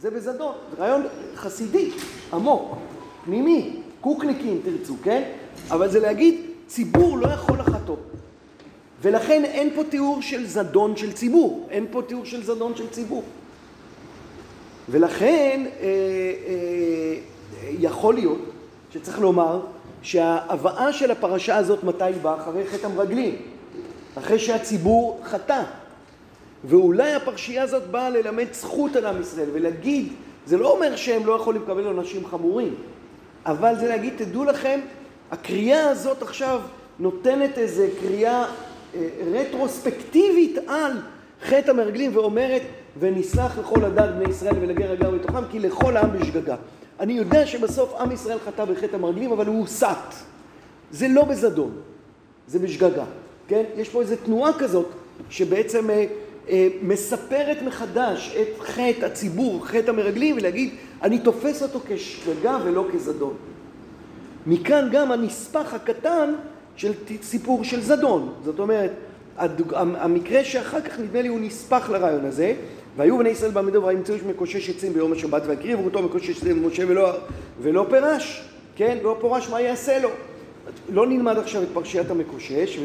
זה 0.02 0.12
בזדון. 0.12 0.54
זה 0.71 0.84
רעיון 0.84 1.04
חסידי, 1.36 1.91
עמוק, 2.34 2.78
פנימי, 3.26 3.82
קוקניקים 4.02 4.62
תרצו, 4.65 4.95
כן? 5.04 5.23
אבל 5.71 5.89
זה 5.89 6.00
להגיד, 6.00 6.41
ציבור 6.67 7.17
לא 7.17 7.28
יכול 7.28 7.60
לחטוא. 7.60 7.95
ולכן 9.02 9.43
אין 9.45 9.69
פה 9.76 9.84
תיאור 9.84 10.21
של 10.21 10.47
זדון 10.47 10.97
של 10.97 11.13
ציבור, 11.13 11.67
אין 11.69 11.86
פה 11.91 12.02
תיאור 12.08 12.26
של 12.26 12.43
זדון 12.43 12.76
של 12.76 12.89
ציבור. 12.89 13.23
ולכן 14.89 15.65
אה, 15.65 15.86
אה, 15.86 17.19
יכול 17.80 18.13
להיות 18.13 18.39
שצריך 18.93 19.19
לומר 19.19 19.60
שההבאה 20.02 20.93
של 20.93 21.12
הפרשה 21.12 21.58
הזאת 21.58 21.84
מתי 21.84 22.04
היא 22.04 22.21
באה? 22.21 22.36
אחרי 22.36 22.67
חטא 22.67 22.86
המרגלים, 22.86 23.36
אחרי 24.17 24.39
שהציבור 24.39 25.19
חטא. 25.23 25.63
ואולי 26.63 27.13
הפרשייה 27.13 27.63
הזאת 27.63 27.88
באה 27.88 28.10
ללמד 28.10 28.48
זכות 28.52 28.96
על 28.96 29.06
עם 29.06 29.22
ישראל 29.22 29.50
ולהגיד, 29.54 30.08
זה 30.46 30.58
לא 30.58 30.72
אומר 30.72 30.96
שהם 30.96 31.26
לא 31.26 31.34
יכולים 31.34 31.62
לקבל 31.62 31.86
עונשים 31.86 32.26
חמורים, 32.26 32.76
אבל 33.46 33.76
זה 33.80 33.88
להגיד, 33.88 34.13
תדעו 34.17 34.43
לכם, 34.43 34.80
הקריאה 35.32 35.89
הזאת 35.89 36.22
עכשיו 36.22 36.62
נותנת 37.00 37.58
איזה 37.58 37.89
קריאה 38.02 38.46
אה, 38.96 39.08
רטרוספקטיבית 39.34 40.58
על 40.67 40.91
חטא 41.43 41.72
המרגלים 41.72 42.15
ואומרת 42.15 42.62
ונסלח 43.00 43.58
לכל 43.60 43.86
הדת 43.86 44.10
בני 44.10 44.30
ישראל 44.30 44.56
ולגר 44.62 44.91
הגר 44.91 45.12
בתוכם 45.12 45.41
כי 45.52 45.60
לכל 45.60 45.98
העם 45.98 46.20
בשגגה. 46.20 46.56
אני 47.00 47.13
יודע 47.13 47.46
שבסוף 47.46 47.93
עם 48.00 48.12
ישראל 48.12 48.39
חטא 48.39 48.65
בחטא 48.65 48.96
המרגלים 48.96 49.32
אבל 49.32 49.48
הוא 49.48 49.60
הוסת. 49.60 50.13
זה 50.91 51.08
לא 51.08 51.24
בזדון, 51.26 51.72
זה 52.48 52.60
בשגגה, 52.60 53.06
כן? 53.48 53.63
יש 53.76 53.89
פה 53.89 54.02
איזו 54.02 54.15
תנועה 54.26 54.54
כזאת 54.60 54.88
שבעצם 55.30 55.89
אה, 55.89 56.06
מספרת 56.82 57.62
מחדש 57.62 58.36
את 58.42 58.60
חטא 58.60 59.06
הציבור, 59.06 59.68
חטא 59.68 59.90
המרגלים 59.90 60.38
ולהגיד 60.38 60.70
אני 61.02 61.20
תופס 61.20 61.64
אותו 61.64 61.80
כשגגה 61.88 62.58
ולא 62.66 62.86
כזדון. 62.94 63.34
מכאן 64.48 64.90
גם 64.92 65.12
הנספח 65.12 65.74
הקטן 65.74 66.34
של 66.76 66.92
סיפור 67.22 67.64
של 67.64 67.82
זדון. 67.82 68.34
זאת 68.46 68.60
אומרת, 68.60 68.92
הדוג... 69.38 69.74
המקרה 69.76 70.44
שאחר 70.44 70.82
כך 70.82 71.00
נדמה 71.00 71.22
לי 71.22 71.28
הוא 71.28 71.40
נספח 71.40 71.90
לרעיון 71.90 72.26
הזה, 72.26 72.54
והיו 72.98 73.18
בני 73.18 73.30
ישראל 73.30 73.52
בעמידו 73.52 73.84
וימצאו 73.84 74.16
איש 74.16 74.24
מקושש 74.24 74.70
עצים 74.70 74.94
ביום 74.94 75.14
השבת 75.14 75.42
והקריבו 75.46 75.86
אותו 75.86 76.04
מקושש 76.04 76.38
עצים 76.38 76.64
למשה 76.64 76.84
ולא, 76.88 77.12
ולא 77.62 77.86
פרש, 77.90 78.50
כן? 78.76 78.98
לא 79.04 79.18
פורש 79.20 79.50
מה 79.50 79.62
יעשה 79.62 80.00
לו. 80.00 80.10
לא 80.90 81.08
נלמד 81.08 81.38
עכשיו 81.38 81.64
את 81.64 81.68
פרשיית 81.74 82.12
המקושש, 82.12 82.80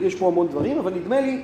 יש 0.00 0.14
פה 0.14 0.26
המון 0.26 0.48
דברים, 0.48 0.78
אבל 0.78 0.92
נדמה 0.94 1.20
לי 1.20 1.42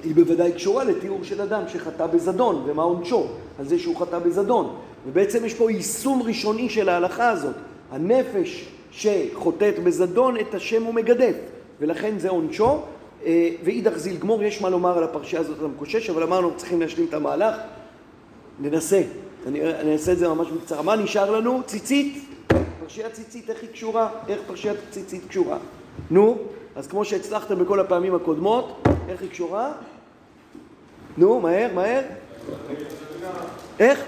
שהיא 0.00 0.14
בוודאי 0.14 0.52
קשורה 0.52 0.84
לתיאור 0.84 1.24
של 1.24 1.40
אדם 1.40 1.62
שחטא 1.68 2.06
בזדון, 2.06 2.62
ומה 2.66 2.82
עונשו 2.82 3.26
על 3.58 3.68
זה 3.68 3.78
שהוא 3.78 3.96
חטא 3.96 4.18
בזדון. 4.18 4.76
ובעצם 5.06 5.44
יש 5.44 5.54
פה 5.54 5.70
יישום 5.72 6.22
ראשוני 6.22 6.68
של 6.68 6.88
ההלכה 6.88 7.28
הזאת. 7.28 7.54
הנפש 7.90 8.68
שחוטאת 8.90 9.78
בזדון 9.84 10.36
את 10.40 10.54
השם 10.54 10.82
הוא 10.82 10.94
מגדף, 10.94 11.36
ולכן 11.80 12.18
זה 12.18 12.28
עונשו. 12.28 12.82
אה, 13.26 13.50
ואידך 13.64 13.96
זיל 13.96 14.16
גמור, 14.16 14.42
יש 14.42 14.62
מה 14.62 14.68
לומר 14.68 14.98
על 14.98 15.04
הפרשייה 15.04 15.42
הזאת 15.42 15.62
המקושש, 15.62 16.10
אבל 16.10 16.22
אמרנו, 16.22 16.50
צריכים 16.56 16.80
להשלים 16.80 17.06
את 17.08 17.14
המהלך. 17.14 17.56
ננסה, 18.60 19.02
אני, 19.46 19.74
אני 19.74 19.92
אעשה 19.92 20.12
את 20.12 20.18
זה 20.18 20.28
ממש 20.28 20.48
בקצרה. 20.50 20.82
מה 20.82 20.96
נשאר 20.96 21.30
לנו? 21.30 21.62
ציצית. 21.66 22.24
פרשיית 22.80 23.12
ציצית, 23.12 23.50
איך 23.50 23.62
היא 23.62 23.70
קשורה? 23.70 24.08
איך 24.28 24.40
פרשיית 24.46 24.76
ציצית 24.90 25.22
קשורה? 25.28 25.58
נו, 26.10 26.38
אז 26.76 26.86
כמו 26.86 27.04
שהצלחתם 27.04 27.58
בכל 27.58 27.80
הפעמים 27.80 28.14
הקודמות, 28.14 28.82
איך 29.08 29.22
היא 29.22 29.30
קשורה? 29.30 29.72
נו, 31.16 31.40
מהר, 31.40 31.68
מהר. 31.74 32.02
איך? 33.78 34.04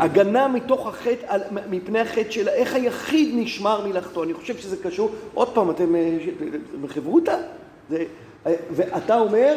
הגנה 0.00 0.48
מתוך 0.48 0.86
החטא, 0.86 1.36
מפני 1.70 2.00
החטא 2.00 2.30
של 2.30 2.48
איך 2.48 2.74
היחיד 2.74 3.34
נשמר 3.34 3.86
מלאכתו. 3.86 4.22
אני 4.24 4.34
חושב 4.34 4.56
שזה 4.56 4.76
קשור, 4.82 5.10
עוד 5.34 5.54
פעם, 5.54 5.70
אתם 5.70 5.94
בחברותא? 6.82 7.36
ואתה 8.44 9.18
אומר, 9.18 9.56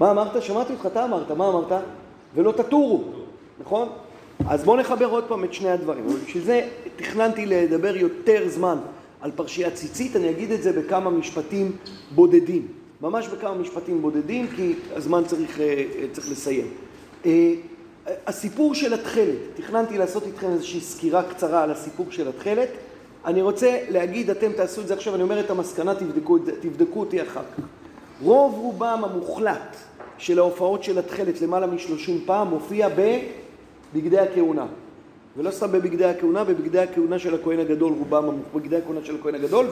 מה 0.00 0.10
אמרת? 0.10 0.42
שמעתי 0.42 0.72
אותך, 0.72 0.86
אתה 0.86 1.04
אמרת, 1.04 1.30
מה 1.30 1.48
אמרת? 1.48 1.82
ולא 2.34 2.52
תטורו, 2.52 3.04
נכון? 3.60 3.88
אז 4.48 4.64
בואו 4.64 4.76
נחבר 4.76 5.06
עוד 5.06 5.24
פעם 5.24 5.44
את 5.44 5.54
שני 5.54 5.70
הדברים. 5.70 6.06
בשביל 6.26 6.44
זה 6.44 6.68
תכננתי 6.96 7.46
לדבר 7.46 7.96
יותר 7.96 8.48
זמן 8.48 8.78
על 9.20 9.30
פרשיית 9.30 9.74
ציצית, 9.74 10.16
אני 10.16 10.30
אגיד 10.30 10.50
את 10.50 10.62
זה 10.62 10.72
בכמה 10.72 11.10
משפטים 11.10 11.72
בודדים. 12.14 12.68
ממש 13.00 13.28
בכמה 13.28 13.54
משפטים 13.54 14.02
בודדים, 14.02 14.46
כי 14.56 14.74
הזמן 14.94 15.22
צריך, 15.26 15.60
אה, 15.60 15.84
צריך 16.12 16.30
לסיים. 16.30 16.66
אה, 17.26 17.52
הסיפור 18.26 18.74
של 18.74 18.94
התכלת, 18.94 19.36
תכננתי 19.54 19.98
לעשות 19.98 20.26
איתכם 20.26 20.50
איזושהי 20.50 20.80
סקירה 20.80 21.22
קצרה 21.22 21.62
על 21.62 21.70
הסיפור 21.70 22.06
של 22.10 22.28
התכלת. 22.28 22.68
אני 23.24 23.42
רוצה 23.42 23.78
להגיד, 23.88 24.30
אתם 24.30 24.52
תעשו 24.52 24.80
את 24.80 24.88
זה 24.88 24.94
עכשיו, 24.94 25.14
אני 25.14 25.22
אומר 25.22 25.40
את 25.40 25.50
המסקנה, 25.50 25.94
תבדקו, 25.94 26.38
תבדקו 26.38 27.00
אותי 27.00 27.22
אחר 27.22 27.42
כך. 27.56 27.64
רוב 28.22 28.54
רובם 28.54 29.00
המוחלט 29.04 29.76
של 30.18 30.38
ההופעות 30.38 30.84
של 30.84 30.98
התכלת, 30.98 31.40
למעלה 31.40 31.66
משלושים 31.66 32.20
פעם, 32.26 32.48
מופיע 32.48 32.88
בבגדי 33.94 34.18
הכהונה. 34.18 34.66
ולא 35.36 35.50
סתם 35.50 35.72
בבגדי 35.72 36.04
הכהונה, 36.04 36.44
בבגדי 36.44 36.78
הכהונה 36.78 37.18
של 37.18 37.34
הכהן 37.34 37.60
הגדול, 37.60 37.92
רובם 37.98 38.24
בבגדי 38.54 38.76
הכהונה 38.76 39.00
של 39.04 39.14
הכהן 39.20 39.34
הגדול 39.34 39.66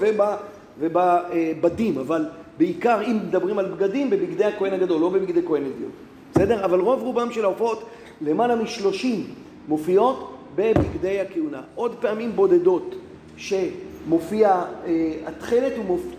ובבדים, 0.79 1.99
אבל 1.99 2.25
בעיקר 2.59 3.03
אם 3.07 3.19
מדברים 3.29 3.59
על 3.59 3.67
בגדים, 3.67 4.11
בבגדי 4.11 4.45
הכהן 4.45 4.73
הגדול, 4.73 5.01
לא 5.01 5.09
בבגדי 5.09 5.41
כהן 5.47 5.63
אדיוט. 5.63 5.93
בסדר? 6.35 6.65
אבל 6.65 6.81
רוב 6.81 7.03
רובם 7.03 7.33
של 7.33 7.45
ההופעות, 7.45 7.85
למעלה 8.21 8.57
משלושים, 8.57 9.27
מופיעות 9.69 10.37
בבגדי 10.55 11.21
הכהונה. 11.21 11.61
עוד 11.75 11.95
פעמים 12.01 12.33
בודדות 12.33 12.95
שמופיע 13.37 14.63
אה, 14.87 15.15
התכלת, 15.27 15.73
הוא, 15.77 15.85
מופיע, 15.85 16.11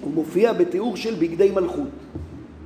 הוא 0.00 0.12
מופיע 0.14 0.52
בתיאור 0.52 0.96
של 0.96 1.14
בגדי 1.14 1.50
מלכות. 1.50 1.88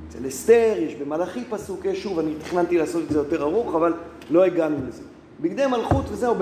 אצל 0.09 0.27
אסתר, 0.27 0.73
יש 0.77 0.95
במלאכי 0.95 1.43
פסוק, 1.49 1.85
שוב, 1.93 2.19
אני 2.19 2.31
תכננתי 2.43 2.77
לעשות 2.77 3.03
את 3.03 3.09
זה 3.09 3.17
יותר 3.17 3.41
ארוך, 3.41 3.75
אבל 3.75 3.93
לא 4.29 4.43
הגענו 4.43 4.77
לזה. 4.87 5.03
בגדי 5.41 5.65
מלכות 5.65 6.05
וזהו, 6.09 6.35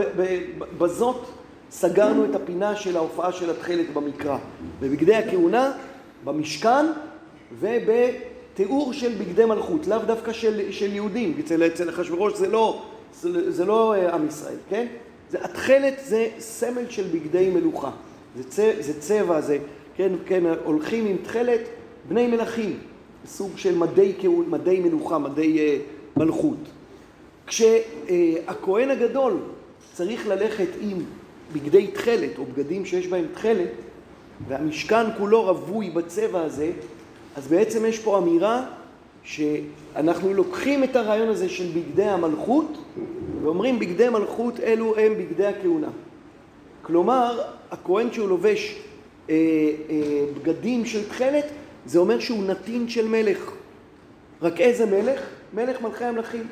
בזאת 0.78 1.26
סגרנו 1.72 2.26
את 2.26 2.36
הפינה 2.36 2.76
של 2.76 2.98
ההופעה 2.98 3.32
של 3.32 3.50
התכלת 3.50 3.94
במקרא. 3.94 4.38
בבגדי 4.80 5.16
הכהונה, 5.16 5.72
במשכן 6.24 6.86
ובתיאור 7.60 8.94
של 8.94 9.14
בגדי 9.18 9.46
מלכות, 9.46 9.88
לאו 9.88 10.00
דווקא 10.08 10.34
של, 10.34 10.72
של 10.72 10.94
יהודים, 10.94 11.38
אצל, 11.40 11.90
אחשוורוש 11.90 12.34
זה 12.38 12.48
לא, 12.48 12.82
זה, 13.22 13.66
לא 13.66 13.94
אה, 13.96 14.16
עם 14.16 14.28
ישראל, 14.28 14.58
כן? 14.70 14.88
זה, 15.30 15.38
התכלת 15.44 15.94
זה 16.06 16.28
סמל 16.40 16.90
של 16.90 17.04
בגדי 17.04 17.50
מלוכה, 17.50 17.92
זה, 18.38 18.44
צבע, 18.44 18.82
זה 18.82 19.00
צבע, 19.00 19.42
זה, 19.42 19.58
כן, 19.96 20.12
כן, 20.26 20.44
הולכים 20.64 21.06
עם 21.06 21.18
תכלת 21.24 21.62
בני 22.08 22.28
מלכים, 22.28 22.80
סוג 23.26 23.52
של 23.56 23.78
מדי, 23.78 24.14
מדי 24.48 24.80
מלוכה, 24.80 25.18
מדי 25.18 25.58
uh, 25.58 26.20
מלכות. 26.20 26.58
כשהכהן 27.48 28.90
הגדול 28.90 29.38
צריך 29.94 30.28
ללכת 30.28 30.68
עם 30.82 30.98
בגדי 31.54 31.88
תכלת 31.88 32.38
או 32.38 32.46
בגדים 32.46 32.86
שיש 32.86 33.08
בהם 33.08 33.26
תכלת 33.34 33.70
והמשכן 34.48 35.06
כולו 35.18 35.44
רווי 35.44 35.90
בצבע 35.90 36.42
הזה, 36.42 36.72
אז 37.36 37.48
בעצם 37.48 37.86
יש 37.86 38.00
פה 38.00 38.18
אמירה 38.18 38.66
שאנחנו 39.24 40.34
לוקחים 40.34 40.84
את 40.84 40.96
הרעיון 40.96 41.30
הזה 41.30 41.50
של 41.50 41.68
בגדי 41.76 42.04
המלכות 42.04 42.78
ואומרים 43.44 43.80
בגדי 43.80 44.10
מלכות 44.10 44.60
אלו 44.60 44.98
הם 44.98 45.14
בגדי 45.18 45.46
הכהונה. 45.46 45.90
כלומר, 46.82 47.42
הכהן 47.72 48.12
שהוא 48.12 48.30
לובש 48.30 48.76
אה, 49.30 49.36
אה, 49.90 50.26
בגדים 50.38 50.86
של 50.86 51.10
תכלת, 51.10 51.46
זה 51.86 52.00
אומר 52.00 52.20
שהוא 52.20 52.44
נתין 52.44 52.90
של 52.90 53.08
מלך. 53.08 53.52
רק 54.42 54.62
איזה 54.62 54.86
מלך? 54.86 55.22
מלך 55.54 55.82
מלכי 55.82 56.04
המלכים. 56.04 56.44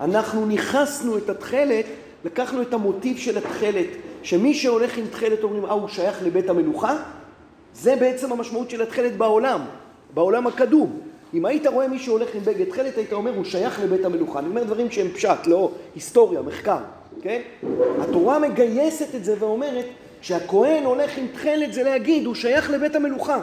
אנחנו 0.00 0.46
ניכסנו 0.46 1.18
את 1.18 1.30
התכלת, 1.30 1.84
לקחנו 2.24 2.62
את 2.62 2.72
המוטיב 2.72 3.18
של 3.18 3.38
התכלת, 3.38 3.86
שמי 4.22 4.54
שהולך 4.54 4.98
עם 4.98 5.04
תכלת 5.10 5.42
אומרים, 5.42 5.64
אה, 5.64 5.72
הוא 5.72 5.88
שייך 5.88 6.22
לבית 6.22 6.50
המלוכה? 6.50 6.96
זה 7.74 7.96
בעצם 7.96 8.32
המשמעות 8.32 8.70
של 8.70 8.82
התכלת 8.82 9.16
בעולם, 9.16 9.60
בעולם 10.14 10.46
הקדום. 10.46 11.00
אם 11.34 11.46
היית 11.46 11.66
רואה 11.66 11.88
מי 11.88 11.98
שהולך 11.98 12.34
עם 12.34 12.40
בגד 12.44 12.68
תכלת, 12.68 12.96
היית 12.96 13.12
אומר, 13.12 13.34
הוא 13.36 13.44
שייך 13.44 13.80
לבית 13.80 14.04
המלוכה. 14.04 14.38
אני 14.38 14.48
אומר 14.48 14.64
דברים 14.64 14.90
שהם 14.90 15.08
פשט, 15.08 15.46
לא 15.46 15.70
היסטוריה, 15.94 16.42
מחקר, 16.42 16.78
כן? 17.22 17.40
התורה 18.00 18.38
מגייסת 18.38 19.14
את 19.14 19.24
זה 19.24 19.34
ואומרת, 19.38 19.84
כשהכהן 20.20 20.84
הולך 20.84 21.18
עם 21.18 21.26
תכלת 21.34 21.72
זה 21.72 21.82
להגיד, 21.82 22.26
הוא 22.26 22.34
שייך 22.34 22.70
לבית 22.70 22.94
המלוכה. 22.96 23.40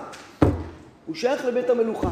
הוא 1.07 1.15
שייך 1.15 1.45
לבית 1.45 1.69
המלוכה. 1.69 2.09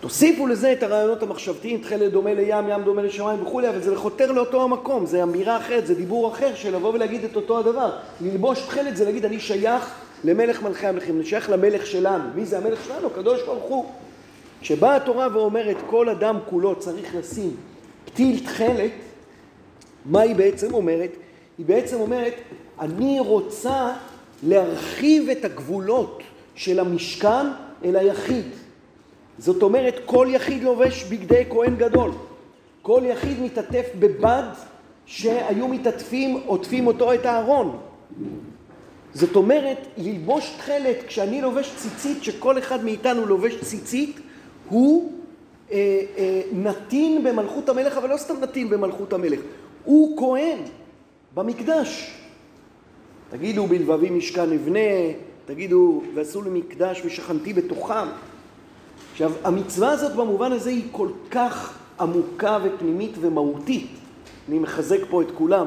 תוסיפו 0.00 0.46
לזה 0.46 0.72
את 0.72 0.82
הרעיונות 0.82 1.22
המחשבתיים, 1.22 1.80
תכלת 1.80 2.12
דומה 2.12 2.34
לים, 2.34 2.68
ים 2.68 2.82
דומה 2.84 3.02
לשמיים 3.02 3.42
וכולי, 3.42 3.68
אבל 3.68 3.80
זה 3.80 3.96
חותר 3.96 4.32
לאותו 4.32 4.64
המקום, 4.64 5.06
זה 5.06 5.22
אמירה 5.22 5.56
אחרת, 5.56 5.86
זה 5.86 5.94
דיבור 5.94 6.32
אחר 6.32 6.54
של 6.54 6.76
לבוא 6.76 6.94
ולהגיד 6.94 7.24
את 7.24 7.36
אותו 7.36 7.58
הדבר. 7.58 7.90
ללבוש 8.20 8.60
תכלת 8.60 8.96
זה 8.96 9.04
להגיד 9.04 9.24
אני 9.24 9.40
שייך 9.40 9.94
למלך 10.24 10.62
מלכי 10.62 10.86
המלכים, 10.86 11.16
אני 11.16 11.24
שייך 11.24 11.50
למלך 11.50 11.86
שלנו. 11.86 12.24
מי 12.34 12.44
זה 12.44 12.58
המלך 12.58 12.84
שלנו? 12.84 13.06
הקדוש 13.06 13.42
ברוך 13.42 13.64
הוא. 13.64 13.84
כשבאה 14.60 14.96
התורה 14.96 15.28
ואומרת 15.32 15.76
כל 15.86 16.08
אדם 16.08 16.38
כולו 16.46 16.76
צריך 16.76 17.14
לשים 17.14 17.56
פתיל 18.04 18.44
תכלת, 18.44 18.90
מה 20.04 20.20
היא 20.20 20.36
בעצם 20.36 20.74
אומרת? 20.74 21.10
היא 21.58 21.66
בעצם 21.66 22.00
אומרת, 22.00 22.34
אני 22.80 23.20
רוצה 23.20 23.92
להרחיב 24.42 25.28
את 25.28 25.44
הגבולות 25.44 26.22
של 26.54 26.80
המשכן 26.80 27.46
אל 27.84 27.96
היחיד. 27.96 28.44
זאת 29.38 29.62
אומרת, 29.62 30.00
כל 30.04 30.26
יחיד 30.30 30.62
לובש 30.62 31.04
בגדי 31.04 31.44
כהן 31.50 31.76
גדול. 31.76 32.10
כל 32.82 33.02
יחיד 33.04 33.40
מתעטף 33.42 33.86
בבד 33.98 34.42
שהיו 35.06 35.68
מתעטפים, 35.68 36.40
עוטפים 36.46 36.86
אותו 36.86 37.14
את 37.14 37.26
הארון. 37.26 37.78
זאת 39.14 39.36
אומרת, 39.36 39.86
ללבוש 39.96 40.54
תכלת, 40.58 40.96
כשאני 41.06 41.40
לובש 41.40 41.72
ציצית, 41.76 42.24
שכל 42.24 42.58
אחד 42.58 42.84
מאיתנו 42.84 43.26
לובש 43.26 43.60
ציצית, 43.60 44.20
הוא 44.68 45.12
אה, 45.72 46.00
אה, 46.16 46.42
נתין 46.52 47.24
במלכות 47.24 47.68
המלך, 47.68 47.96
אבל 47.96 48.10
לא 48.10 48.16
סתם 48.16 48.34
נתין 48.40 48.68
במלכות 48.68 49.12
המלך, 49.12 49.40
הוא 49.84 50.18
כהן 50.18 50.58
במקדש. 51.34 52.14
תגידו, 53.30 53.66
בלבבי 53.66 54.10
משכן 54.10 54.52
אבנה, 54.52 54.78
תגידו, 55.46 56.02
ועשו 56.14 56.42
לי 56.42 56.50
מקדש 56.50 57.02
ושכנתי 57.04 57.52
בתוכם. 57.52 58.08
עכשיו, 59.18 59.32
המצווה 59.44 59.90
הזאת 59.90 60.12
במובן 60.12 60.52
הזה 60.52 60.70
היא 60.70 60.82
כל 60.92 61.08
כך 61.30 61.78
עמוקה 62.00 62.58
ופנימית 62.62 63.12
ומהותית. 63.20 63.90
אני 64.48 64.58
מחזק 64.58 64.98
פה 65.10 65.22
את 65.22 65.26
כולם. 65.34 65.66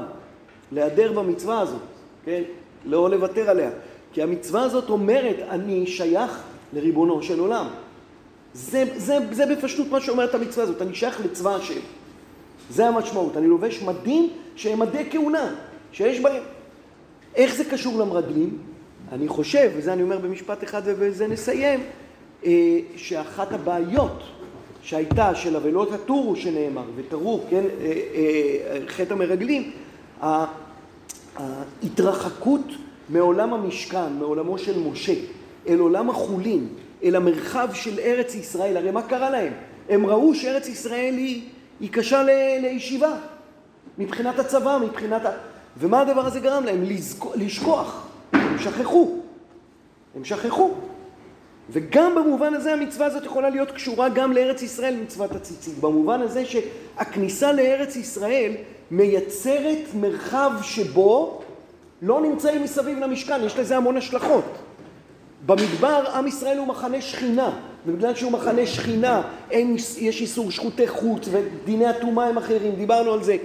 להיעדר 0.71 1.11
במצווה 1.11 1.59
הזאת, 1.59 1.81
כן? 2.25 2.41
לא 2.85 3.09
לוותר 3.09 3.49
עליה. 3.49 3.69
כי 4.13 4.21
המצווה 4.21 4.63
הזאת 4.63 4.89
אומרת, 4.89 5.35
אני 5.49 5.87
שייך 5.87 6.41
לריבונו 6.73 7.23
של 7.23 7.39
עולם. 7.39 7.67
זה, 8.53 8.85
זה, 8.95 9.17
זה 9.31 9.55
בפשטות 9.55 9.87
מה 9.91 10.01
שאומרת 10.01 10.35
המצווה 10.35 10.63
הזאת, 10.63 10.81
אני 10.81 10.95
שייך 10.95 11.25
לצבא 11.25 11.55
השם. 11.55 11.79
זה 12.69 12.87
המשמעות. 12.87 13.37
אני 13.37 13.47
לובש 13.47 13.81
מדים 13.81 14.29
שהם 14.55 14.79
מדי 14.79 15.03
כהונה, 15.11 15.55
שיש 15.91 16.19
בהם. 16.19 16.43
איך 17.35 17.55
זה 17.55 17.65
קשור 17.65 17.99
למרגלים? 17.99 18.57
אני 19.11 19.27
חושב, 19.27 19.71
וזה 19.77 19.93
אני 19.93 20.03
אומר 20.03 20.17
במשפט 20.17 20.63
אחד 20.63 20.81
ובזה 20.85 21.27
נסיים, 21.27 21.79
שאחת 22.95 23.51
הבעיות 23.51 24.23
שהייתה 24.83 25.35
של 25.35 25.55
אבלות 25.55 25.91
הטורו 25.91 26.35
שנאמר, 26.35 26.83
ותרו, 26.95 27.41
כן, 27.49 27.63
אה, 27.81 27.85
אה, 27.85 28.79
חטא 28.87 29.13
המרגלים, 29.13 29.71
ההתרחקות 31.35 32.65
מעולם 33.09 33.53
המשכן, 33.53 34.13
מעולמו 34.19 34.57
של 34.57 34.79
משה, 34.79 35.13
אל 35.67 35.79
עולם 35.79 36.09
החולין, 36.09 36.67
אל 37.03 37.15
המרחב 37.15 37.69
של 37.73 37.99
ארץ 37.99 38.35
ישראל, 38.35 38.77
הרי 38.77 38.91
מה 38.91 39.01
קרה 39.01 39.29
להם? 39.29 39.53
הם 39.89 40.05
ראו 40.05 40.35
שארץ 40.35 40.67
ישראל 40.67 41.13
היא, 41.17 41.41
היא 41.79 41.89
קשה 41.91 42.23
לישיבה, 42.61 43.15
מבחינת 43.97 44.39
הצבא, 44.39 44.77
מבחינת 44.85 45.25
ה... 45.25 45.31
ומה 45.77 46.01
הדבר 46.01 46.25
הזה 46.25 46.39
גרם 46.39 46.63
להם? 46.63 46.83
לשכוח, 47.35 48.07
הם 48.33 48.59
שכחו, 48.59 49.17
הם 50.15 50.25
שכחו. 50.25 50.71
וגם 51.71 52.15
במובן 52.15 52.53
הזה 52.53 52.73
המצווה 52.73 53.05
הזאת 53.05 53.25
יכולה 53.25 53.49
להיות 53.49 53.71
קשורה 53.71 54.09
גם 54.09 54.31
לארץ 54.31 54.61
ישראל, 54.61 54.95
מצוות 55.03 55.35
הציצית. 55.35 55.77
במובן 55.79 56.21
הזה 56.21 56.43
שהכניסה 56.45 57.51
לארץ 57.51 57.95
ישראל 57.95 58.51
מייצרת 58.91 59.93
מרחב 59.93 60.51
שבו 60.61 61.41
לא 62.01 62.21
נמצאים 62.21 62.63
מסביב 62.63 62.99
למשכן, 62.99 63.43
יש 63.43 63.57
לזה 63.57 63.77
המון 63.77 63.97
השלכות. 63.97 64.45
במדבר 65.45 66.03
עם 66.13 66.27
ישראל 66.27 66.57
הוא 66.57 66.67
מחנה 66.67 67.01
שכינה, 67.01 67.49
ובגלל 67.85 68.15
שהוא 68.15 68.31
מחנה 68.31 68.65
שכינה 68.65 69.21
אין, 69.51 69.75
יש 69.97 70.21
איסור 70.21 70.51
שחוטי 70.51 70.87
חוץ 70.87 71.29
ודיני 71.31 71.87
הטומאה 71.87 72.27
הם 72.27 72.37
אחרים, 72.37 72.75
דיברנו 72.75 73.13
על 73.13 73.23
זה. 73.23 73.37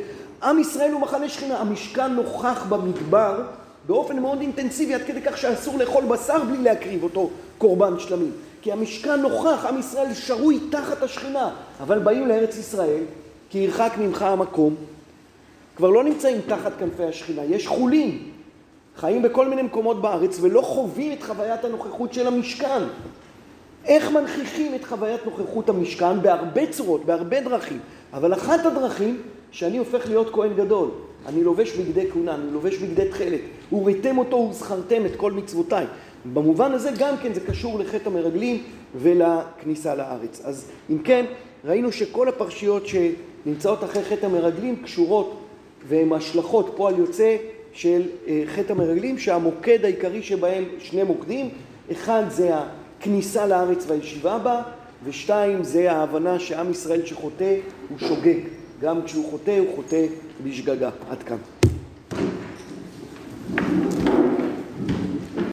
עם 0.42 0.58
ישראל 0.58 0.92
הוא 0.92 1.00
מחנה 1.00 1.28
שכינה, 1.28 1.58
המשכן 1.58 2.12
נוכח 2.12 2.66
במדבר 2.68 3.42
באופן 3.86 4.18
מאוד 4.18 4.40
אינטנסיבי 4.40 4.94
עד 4.94 5.02
כדי 5.06 5.20
כך 5.22 5.38
שאסור 5.38 5.78
לאכול 5.78 6.04
בשר 6.04 6.44
בלי 6.44 6.58
להקריב 6.58 7.02
אותו 7.02 7.30
קורבן 7.58 7.98
שלמים. 7.98 8.32
כי 8.62 8.72
המשכן 8.72 9.20
נוכח, 9.20 9.64
עם 9.68 9.78
ישראל 9.78 10.14
שרוי 10.14 10.60
תחת 10.70 11.02
השכינה, 11.02 11.50
אבל 11.80 11.98
באים 11.98 12.28
לארץ 12.28 12.56
ישראל, 12.58 13.02
כי 13.50 13.58
ירחק 13.58 13.92
ממך 13.98 14.22
המקום, 14.22 14.74
כבר 15.76 15.90
לא 15.90 16.04
נמצאים 16.04 16.40
תחת 16.46 16.72
כנפי 16.78 17.04
השכינה, 17.04 17.44
יש 17.44 17.66
חולין, 17.66 18.18
חיים 18.96 19.22
בכל 19.22 19.48
מיני 19.48 19.62
מקומות 19.62 20.02
בארץ 20.02 20.38
ולא 20.40 20.60
חווים 20.60 21.12
את 21.12 21.22
חוויית 21.22 21.64
הנוכחות 21.64 22.14
של 22.14 22.26
המשכן. 22.26 22.82
איך 23.84 24.10
מנכיחים 24.10 24.74
את 24.74 24.84
חוויית 24.84 25.20
נוכחות 25.26 25.68
המשכן? 25.68 26.22
בהרבה 26.22 26.66
צורות, 26.70 27.04
בהרבה 27.04 27.40
דרכים. 27.40 27.78
אבל 28.12 28.34
אחת 28.34 28.66
הדרכים, 28.66 29.22
שאני 29.56 29.78
הופך 29.78 30.08
להיות 30.08 30.30
כהן 30.32 30.54
גדול. 30.54 30.88
אני 31.26 31.44
לובש 31.44 31.72
בגדי 31.76 32.10
כהונה, 32.10 32.34
אני 32.34 32.50
לובש 32.52 32.76
בגדי 32.76 33.08
תכלת. 33.08 33.40
וראיתם 33.72 34.18
אותו 34.18 34.36
וזכרתם 34.50 35.06
את 35.06 35.16
כל 35.16 35.32
מצוותיי. 35.32 35.86
במובן 36.32 36.72
הזה 36.72 36.90
גם 36.98 37.14
כן 37.22 37.34
זה 37.34 37.40
קשור 37.40 37.78
לחטא 37.78 38.08
המרגלים 38.08 38.62
ולכניסה 38.96 39.94
לארץ. 39.94 40.40
אז 40.44 40.70
אם 40.90 40.98
כן, 40.98 41.24
ראינו 41.64 41.92
שכל 41.92 42.28
הפרשיות 42.28 42.82
שנמצאות 42.86 43.84
אחרי 43.84 44.02
חטא 44.04 44.26
המרגלים 44.26 44.76
קשורות 44.76 45.36
והן 45.88 46.12
השלכות, 46.12 46.72
פועל 46.76 46.98
יוצא 46.98 47.36
של 47.72 48.02
אה, 48.28 48.42
חטא 48.46 48.72
המרגלים, 48.72 49.18
שהמוקד 49.18 49.84
העיקרי 49.84 50.22
שבהם 50.22 50.64
שני 50.78 51.02
מוקדים, 51.02 51.48
אחד 51.92 52.22
זה 52.28 52.50
הכניסה 52.54 53.46
לארץ 53.46 53.84
והישיבה 53.88 54.38
בה, 54.38 54.62
ושתיים 55.04 55.64
זה 55.64 55.92
ההבנה 55.92 56.38
שעם 56.38 56.70
ישראל 56.70 57.06
שחוטא 57.06 57.54
הוא 57.88 57.98
שוגג, 57.98 58.38
גם 58.80 59.02
כשהוא 59.04 59.30
חוטא 59.30 59.58
הוא 59.58 59.76
חוטא 59.76 60.06
בשגגה. 60.44 60.90
עד 61.08 61.22
כאן. 61.22 61.55